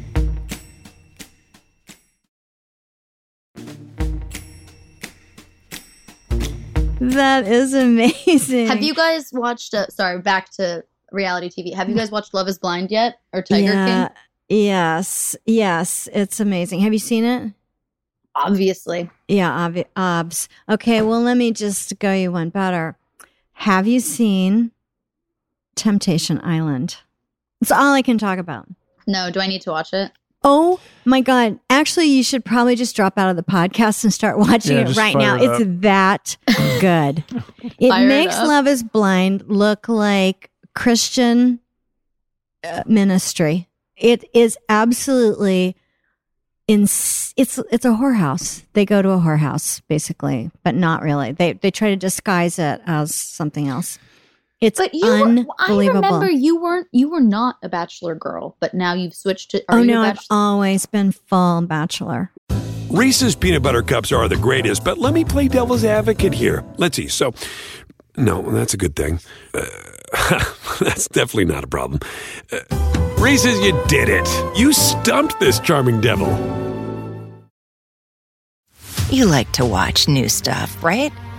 [7.01, 8.67] That is amazing.
[8.69, 9.73] Have you guys watched?
[9.73, 11.75] Uh, sorry, back to reality TV.
[11.75, 14.17] Have you guys watched Love Is Blind yet or Tiger yeah, King?
[14.49, 16.81] Yes, yes, it's amazing.
[16.81, 17.53] Have you seen it?
[18.35, 20.49] Obviously, Yeah, obvi- obs.
[20.69, 22.97] Okay, well, let me just go you one better.
[23.53, 24.71] Have you seen
[25.75, 26.99] Temptation Island?
[27.61, 28.69] That's all I can talk about.
[29.07, 30.13] No, do I need to watch it?
[30.43, 31.59] Oh my God.
[31.69, 34.97] Actually, you should probably just drop out of the podcast and start watching Yeah, it
[34.97, 35.37] right now.
[35.37, 36.37] it It's that
[36.81, 37.25] good.
[37.79, 38.49] it Fire makes up.
[38.49, 41.61] Love is Blind look like Christian
[42.65, 43.69] uh, ministry.
[43.97, 45.77] It is absolutely
[46.67, 48.65] in it's it's a whorehouse.
[48.73, 51.33] They go to a whorehouse basically, but not really.
[51.33, 53.99] They they try to disguise it as something else.
[54.61, 58.75] It's But you, were, I remember you weren't, you were not a bachelor girl, but
[58.75, 59.65] now you've switched to.
[59.71, 62.31] Are oh you no, a I've always been full bachelor.
[62.91, 66.63] Reese's peanut butter cups are the greatest, but let me play devil's advocate here.
[66.77, 67.09] Let's see.
[67.09, 67.33] So,
[68.19, 69.21] no, that's a good thing.
[69.55, 69.65] Uh,
[70.81, 72.01] that's definitely not a problem.
[72.53, 72.59] Uh,
[73.19, 74.29] Reese's, you did it.
[74.59, 76.29] You stumped this charming devil.
[79.09, 81.13] You like to watch new stuff, right?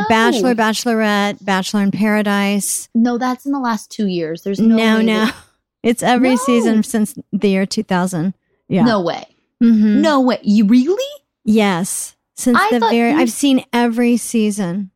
[0.00, 0.04] No.
[0.08, 2.88] Bachelor, Bachelorette, Bachelor in Paradise.
[2.94, 4.42] No, that's in the last two years.
[4.42, 4.76] There's no.
[4.76, 5.24] No, way no.
[5.26, 5.34] that-
[5.82, 6.36] It's every No.
[6.36, 8.32] season since the year 2000.
[8.68, 8.84] Yeah.
[8.84, 9.24] No way.
[9.62, 10.00] Mhm.
[10.00, 10.38] No way.
[10.42, 11.20] You really?
[11.44, 12.16] Yes.
[12.36, 14.90] Since I the very, you- I've seen every season.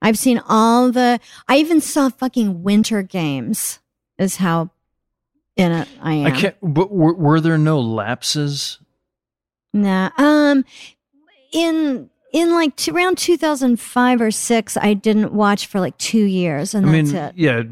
[0.00, 3.78] I've seen all the, I even saw fucking Winter Games,
[4.18, 4.70] is how
[5.56, 6.26] in it I am.
[6.26, 6.56] I can't.
[6.62, 8.78] But were, were there no lapses?
[9.74, 10.10] Nah.
[10.18, 10.64] Um,
[11.52, 16.74] in, in like t- around 2005 or six, I didn't watch for like two years
[16.74, 17.34] and I that's mean, it.
[17.36, 17.62] yeah,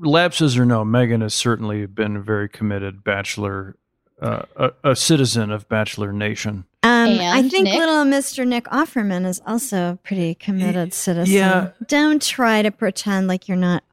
[0.00, 3.76] lapses or no, Megan has certainly been a very committed bachelor,
[4.20, 6.64] uh, a, a citizen of Bachelor Nation.
[6.82, 7.78] Um, I think Nick?
[7.78, 8.44] little Mr.
[8.44, 11.32] Nick Offerman is also a pretty committed citizen.
[11.32, 11.70] yeah.
[11.86, 13.84] Don't try to pretend like you're not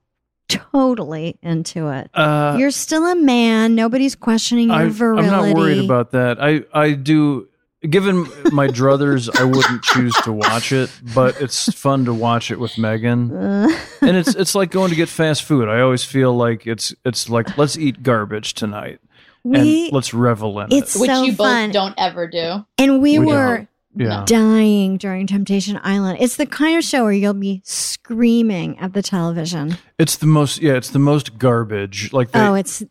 [0.48, 2.10] totally into it.
[2.16, 3.76] Uh, you're still a man.
[3.76, 5.30] Nobody's questioning your I, virility.
[5.30, 6.42] I'm not worried about that.
[6.42, 7.49] I, I do.
[7.82, 12.60] Given my druthers, I wouldn't choose to watch it, but it's fun to watch it
[12.60, 13.32] with Megan.
[13.32, 13.70] Uh,
[14.02, 15.70] and it's it's like going to get fast food.
[15.70, 19.00] I always feel like it's it's like let's eat garbage tonight
[19.46, 21.00] we and let's revel in it's it.
[21.02, 21.72] Which so you both fun.
[21.72, 22.66] don't ever do.
[22.78, 26.18] and we, We were Yeah, dying during Temptation Island.
[26.20, 29.78] It's the kind of show where you'll be screaming at the television.
[29.98, 32.12] it's the most yeah, it's the most garbage.
[32.12, 32.84] Like they, oh, it's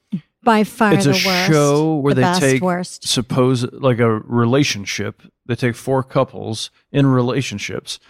[0.49, 1.46] by far it's a worst.
[1.46, 3.07] show where the they best, take worst.
[3.07, 5.22] suppose like a relationship.
[5.46, 8.01] They take four couples in relationships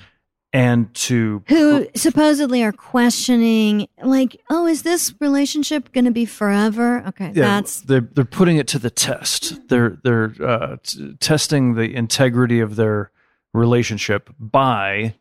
[0.52, 7.04] and to who supposedly are questioning like oh is this relationship going to be forever
[7.06, 9.68] okay yeah, that's they're they're putting it to the test.
[9.68, 13.10] They're they're uh, t- testing the integrity of their
[13.52, 15.14] relationship by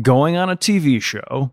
[0.00, 1.52] going on a TV show,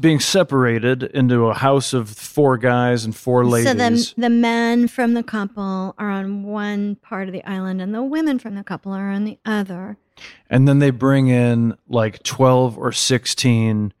[0.00, 3.68] being separated into a house of four guys and four ladies.
[3.68, 7.94] so the, the men from the couple are on one part of the island and
[7.94, 9.96] the women from the couple are on the other
[10.50, 13.92] and then they bring in like 12 or 16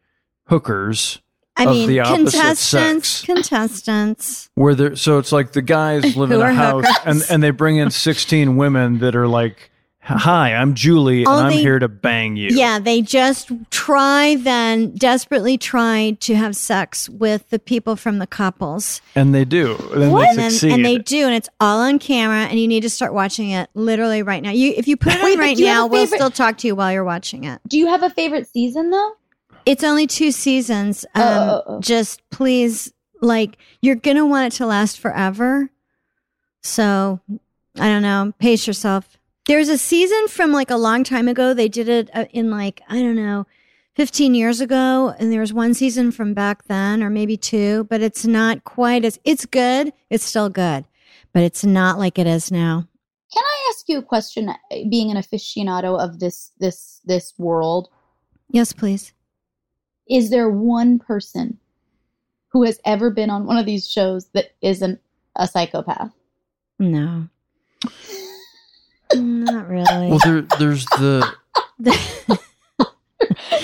[0.46, 1.20] hookers
[1.56, 3.24] i mean contestants sex.
[3.24, 7.50] contestants where they're so it's like the guys live in a house and and they
[7.50, 9.70] bring in 16 women that are like
[10.04, 14.36] hi i'm julie All and i'm they- here to bang you yeah they just try
[14.36, 19.76] then desperately try to have sex with the people from the couples and they do
[19.92, 22.58] and then and, they then, succeed and they do, and it's all on camera, and
[22.58, 24.50] you need to start watching it literally right now.
[24.50, 26.30] You, if you put it Wait, on right do you have now, a we'll still
[26.30, 27.60] talk to you while you're watching it.
[27.68, 29.12] Do you have a favorite season though?
[29.66, 31.04] It's only two seasons.
[31.14, 31.80] Um, Oh, oh, oh.
[31.80, 35.70] Just please, like, you're gonna want it to last forever.
[36.62, 37.20] So,
[37.78, 38.32] I don't know.
[38.38, 39.18] Pace yourself.
[39.46, 41.52] There's a season from like a long time ago.
[41.52, 43.46] They did it uh, in like I don't know.
[43.94, 48.00] 15 years ago and there was one season from back then or maybe two but
[48.00, 50.86] it's not quite as it's good it's still good
[51.34, 52.88] but it's not like it is now
[53.34, 54.50] Can I ask you a question?
[54.88, 57.90] Being an aficionado of this this this world,
[58.48, 59.12] yes please
[60.08, 61.58] is there one person
[62.48, 65.00] who has ever been on one of these shows that isn't
[65.36, 66.12] a psychopath?
[66.78, 67.28] no
[69.14, 71.26] not really well there there's the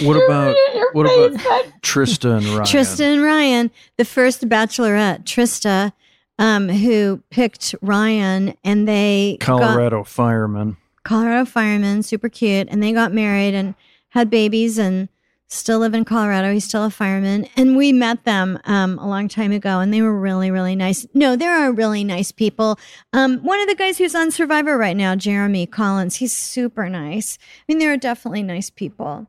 [0.03, 0.57] what about
[0.93, 1.83] what face, about Beck.
[1.83, 5.93] trista and ryan Trista and Ryan, the first bachelorette, Trista,
[6.39, 12.93] um, who picked Ryan, and they got colorado fireman Colorado firemen, super cute, and they
[12.93, 13.75] got married and
[14.11, 15.09] had babies, and
[15.49, 16.53] still live in Colorado.
[16.53, 17.47] He's still a fireman.
[17.57, 21.07] And we met them um, a long time ago and they were really, really nice.
[21.15, 22.79] No, there are really nice people.
[23.13, 27.39] Um, one of the guys who's on Survivor right now, Jeremy Collins, he's super nice.
[27.41, 29.27] I mean, there are definitely nice people.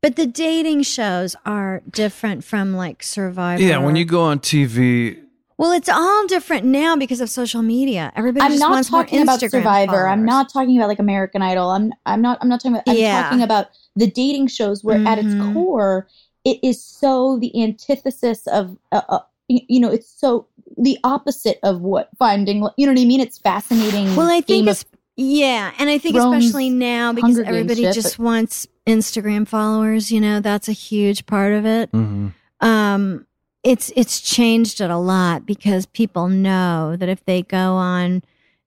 [0.00, 3.60] But the dating shows are different from like Survivor.
[3.62, 5.18] Yeah, when you go on TV,
[5.56, 8.12] Well, it's all different now because of social media.
[8.14, 10.08] Everybody I'm just not wants more talking about Instagram Survivor.
[10.08, 11.70] I'm not talking about like American Idol.
[11.70, 13.22] I'm I'm not I'm not talking about I'm Yeah.
[13.24, 13.66] talking about
[13.98, 15.52] the dating shows where at its Mhm.
[15.52, 16.06] core
[16.44, 19.18] it is so the antithesis of uh, uh,
[19.48, 20.46] you, you know it's so
[20.76, 24.68] the opposite of what finding you know what I mean it's fascinating Well, I think
[24.68, 24.84] it's
[25.20, 30.12] yeah, and I think Thrones, especially now because Hunger everybody shit, just wants Instagram followers.
[30.12, 31.90] You know, that's a huge part of it.
[31.90, 32.32] mhm.
[32.60, 33.26] Um,
[33.64, 38.22] it's it's changed it a lot because people know that if they go on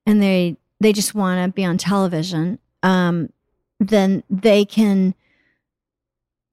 [0.06, 3.30] and they they just want to be on television, um,
[3.80, 5.16] then they can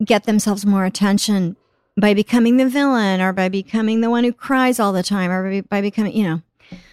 [0.05, 1.57] get themselves more attention
[2.01, 5.63] by becoming the villain or by becoming the one who cries all the time or
[5.63, 6.43] by, becoming you know.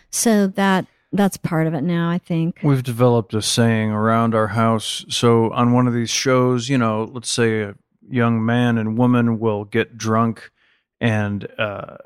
[0.09, 2.09] So that that's part of it now.
[2.09, 2.59] I think.
[2.63, 5.05] we've developed a saying around our house.
[5.09, 7.75] So on one of these shows, you know, let's say a
[8.09, 10.51] young man and woman will get drunk
[10.99, 11.97] and uh,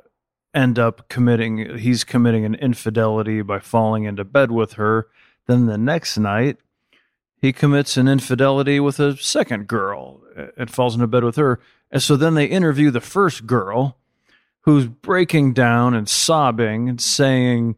[0.53, 1.77] end up committing.
[1.77, 5.07] He's committing an infidelity by falling into bed with her.
[5.47, 6.57] Then the next night,
[7.41, 10.21] he commits an infidelity with a second girl
[10.57, 11.59] and falls into bed with her.
[11.91, 13.97] And so then they interview the first girl
[14.61, 17.77] who's breaking down and sobbing and saying,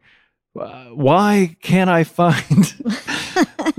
[0.58, 2.74] uh, Why can't I find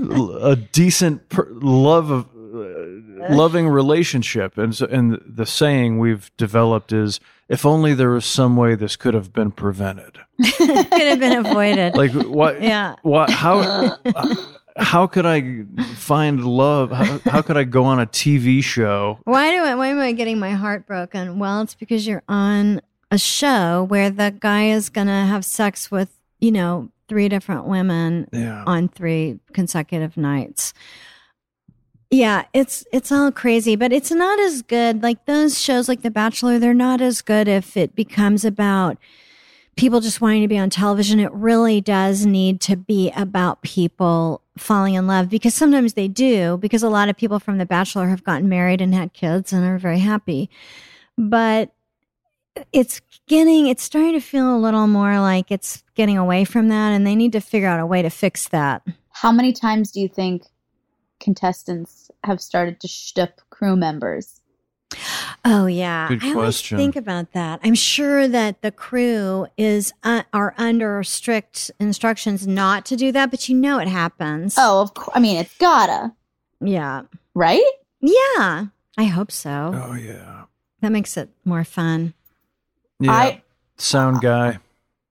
[0.42, 4.58] a decent per- love of uh, loving relationship?
[4.58, 8.96] And, so, and the saying we've developed is, If only there was some way this
[8.96, 10.18] could have been prevented.
[10.58, 11.94] Could have been avoided.
[11.94, 12.60] Like, what?
[12.60, 12.96] yeah.
[13.02, 13.30] What?
[13.30, 13.96] How?
[14.76, 15.64] how could I
[15.94, 16.90] find love?
[16.90, 19.18] How, how could I go on a TV show?
[19.24, 21.38] Why do I, why am I getting my heart broken?
[21.38, 25.90] Well, it's because you're on a show where the guy is going to have sex
[25.90, 26.10] with,
[26.40, 28.64] you know, three different women Yeah.
[28.66, 30.72] on three consecutive nights.
[32.10, 36.10] Yeah, it's it's all crazy, but it's not as good like those shows like The
[36.10, 38.98] Bachelor, they're not as good if it becomes about
[39.76, 41.20] people just wanting to be on television.
[41.20, 46.56] It really does need to be about people falling in love because sometimes they do
[46.58, 49.64] because a lot of people from The Bachelor have gotten married and had kids and
[49.64, 50.48] are very happy.
[51.18, 51.72] But
[52.72, 56.90] it's getting it's starting to feel a little more like it's getting away from that
[56.90, 58.82] and they need to figure out a way to fix that.
[59.10, 60.44] how many times do you think
[61.20, 64.40] contestants have started to shtup crew members
[65.44, 66.78] Oh yeah, Good I always question.
[66.78, 67.60] think about that.
[67.62, 73.30] I'm sure that the crew is uh, are under strict instructions not to do that,
[73.30, 74.54] but you know it happens.
[74.58, 76.12] oh of course I mean it's gotta
[76.60, 77.02] yeah,
[77.34, 77.62] right
[78.00, 78.66] yeah.
[78.96, 79.72] I hope so.
[79.74, 80.44] Oh yeah.
[80.80, 82.14] That makes it more fun.
[83.00, 83.12] Yeah.
[83.12, 83.42] I
[83.76, 84.58] Sound guy.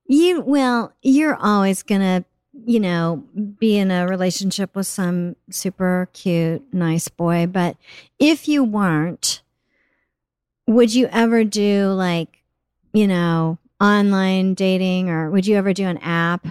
[0.07, 2.23] You well, you're always gonna,
[2.65, 3.23] you know,
[3.59, 7.47] be in a relationship with some super cute, nice boy.
[7.47, 7.77] But
[8.19, 9.41] if you weren't,
[10.67, 12.43] would you ever do like,
[12.93, 16.45] you know, online dating or would you ever do an app?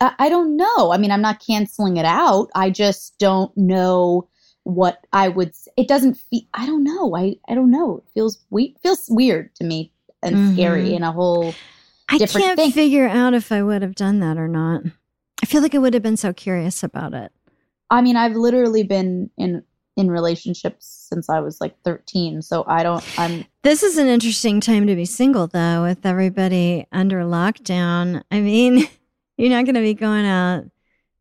[0.00, 0.92] I, I don't know.
[0.92, 2.48] I mean, I'm not canceling it out.
[2.54, 4.28] I just don't know
[4.64, 5.52] what I would.
[5.76, 6.42] It doesn't feel.
[6.54, 7.16] I don't know.
[7.16, 7.98] I I don't know.
[7.98, 10.54] It feels we feels weird to me and Mhm.
[10.54, 11.54] scary in a whole.
[12.08, 12.72] I can't thing.
[12.72, 14.82] figure out if I would have done that or not.
[15.42, 17.32] I feel like I would have been so curious about it.
[17.88, 19.62] I mean, I've literally been in
[20.00, 22.42] in relationships since I was like 13.
[22.42, 23.04] So I don't.
[23.18, 28.22] I'm This is an interesting time to be single, though, with everybody under lockdown.
[28.30, 28.88] I mean,
[29.36, 30.64] you're not going to be going out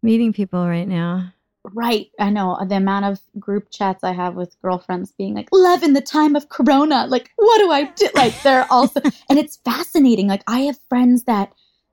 [0.02, 1.34] meeting people right now.
[1.74, 2.08] right.
[2.20, 5.94] I know the amount of group chats I have with girlfriends being like, "Love in
[5.94, 8.08] the time of Corona." Like, what do I do?
[8.16, 10.28] Like, they're also, and it's fascinating.
[10.28, 11.52] Like, I have friends that,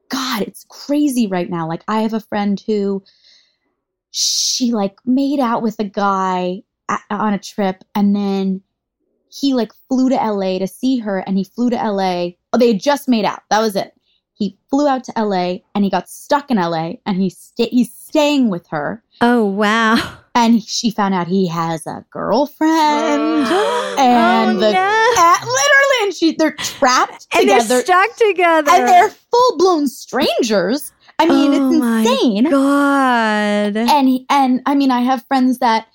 [0.09, 1.69] God, it's crazy right now.
[1.69, 3.03] Like, I have a friend who,
[4.19, 8.63] she like made out with a guy a on a trip, and then
[9.29, 12.31] he like flew to LA to see her, and he flew to LA.
[12.53, 13.43] Oh, they had just made out.
[13.51, 13.93] That was it.
[14.35, 17.93] He flew out to LA, and he got stuck in LA, and he sta- he's
[17.93, 19.97] staying with her Oh, wow.
[20.35, 25.37] and she found out he has a girlfriend oh, and oh, the no.
[25.41, 28.71] literally and she they're trapped And together they're stuck together.
[28.71, 33.77] and they're full-blown strangers i mean Oh it's my insane God.
[33.77, 35.87] and and i mean i have friends that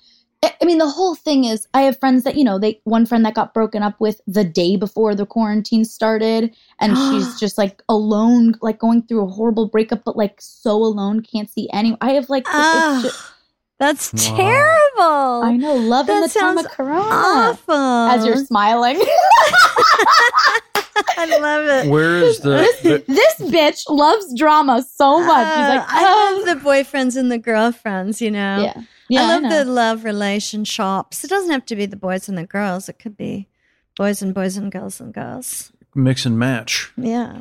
[0.42, 3.06] I I mean, the whole thing is, I have friends that you know, they one
[3.06, 7.58] friend that got broken up with the day before the quarantine started, and she's just
[7.58, 11.98] like alone, like going through a horrible breakup, but like so alone, can't see anyone.
[12.00, 13.32] I have like, it's just,
[13.78, 14.20] that's Wow.
[14.36, 15.42] terrible.
[15.44, 17.00] I know, loving That the time of Corona.
[17.12, 17.74] awful.
[17.74, 19.00] As you're smiling.
[21.16, 21.90] I love it.
[21.90, 25.46] Where is the, the this bitch loves drama so much.
[25.48, 26.42] She's like, Uh, I oh.
[26.46, 28.62] love the boyfriends and the girlfriends, you know.
[28.62, 28.82] yeah.
[29.08, 29.48] Yeah, I love know.
[29.64, 31.22] the love relationships.
[31.24, 32.88] It doesn't have to be the boys and the girls.
[32.88, 33.46] It could be
[33.96, 35.70] boys and boys and girls and girls.
[35.94, 36.90] mix and match?
[36.96, 37.40] Yeah.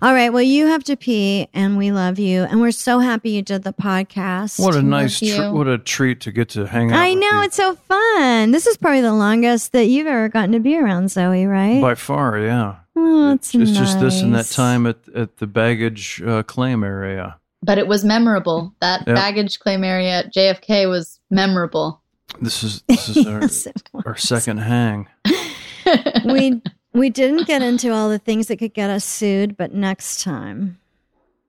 [0.00, 0.32] All right.
[0.32, 3.62] Well, you have to pee, and we love you, and we're so happy you did
[3.62, 4.58] the podcast.
[4.58, 6.98] What a nice, tr- what a treat to get to hang out.
[6.98, 7.42] I with know you.
[7.42, 8.50] it's so fun.
[8.50, 11.80] This is probably the longest that you've ever gotten to be around Zoey, right?
[11.80, 12.76] by far, yeah.
[12.96, 17.38] Oh, it's, It's just this and that time at at the baggage uh, claim area.
[17.62, 18.74] But it was memorable.
[18.80, 19.14] That Yep.
[19.16, 22.00] baggage claim area at JFK was memorable.
[22.40, 25.08] This is this is our, Yes, it our second hang.
[26.24, 26.60] we
[26.92, 30.78] we didn't get into all the things that could get us sued, but next time,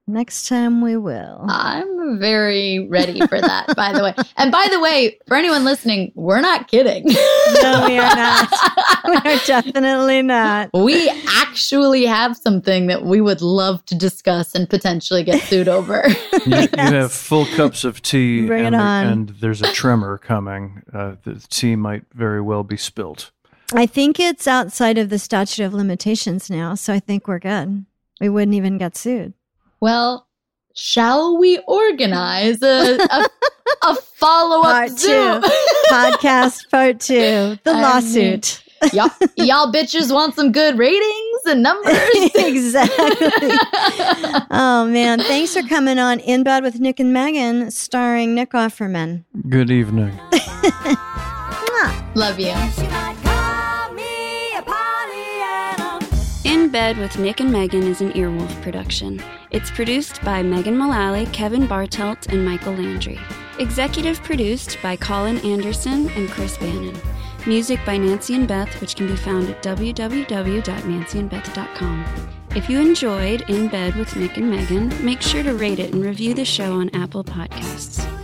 [0.06, 1.44] next time we will.
[1.48, 4.14] I'm very ready for that, by the way.
[4.36, 7.04] And by the way, for anyone listening, we're not kidding.
[7.06, 8.52] no, we are not.
[9.08, 10.70] we are definitely not.
[10.74, 11.08] we
[11.40, 16.04] actually have something that we would love to discuss and potentially get sued over.
[16.46, 19.06] You, you have full cups of tea, Bring and, the- on.
[19.06, 20.82] and there's a tremor coming.
[20.92, 23.30] Uh, the tea might very well be spilt.
[23.72, 27.86] I think it's outside of the statute of limitations now, so I think we're good.
[28.20, 29.32] We wouldn't even get sued.
[29.84, 30.26] Well,
[30.74, 33.28] shall we organize a, a,
[33.82, 35.06] a follow Part up two.
[35.08, 35.42] Zoom?
[35.90, 38.62] Podcast part two, the I lawsuit.
[38.94, 41.98] y'all, y'all bitches want some good ratings and numbers?
[42.34, 43.28] exactly.
[44.50, 49.24] Oh man, thanks for coming on In Bed with Nick and Megan, starring Nick Offerman.
[49.50, 50.18] Good evening.
[52.14, 52.54] Love you.
[56.74, 59.22] Bed with Nick and Megan is an Earwolf production.
[59.52, 63.16] It's produced by Megan Mullally, Kevin Bartelt, and Michael Landry.
[63.60, 67.00] Executive produced by Colin Anderson and Chris Bannon.
[67.46, 72.04] Music by Nancy and Beth, which can be found at www.nancyandbeth.com.
[72.56, 76.04] If you enjoyed In Bed with Nick and Megan, make sure to rate it and
[76.04, 78.23] review the show on Apple Podcasts.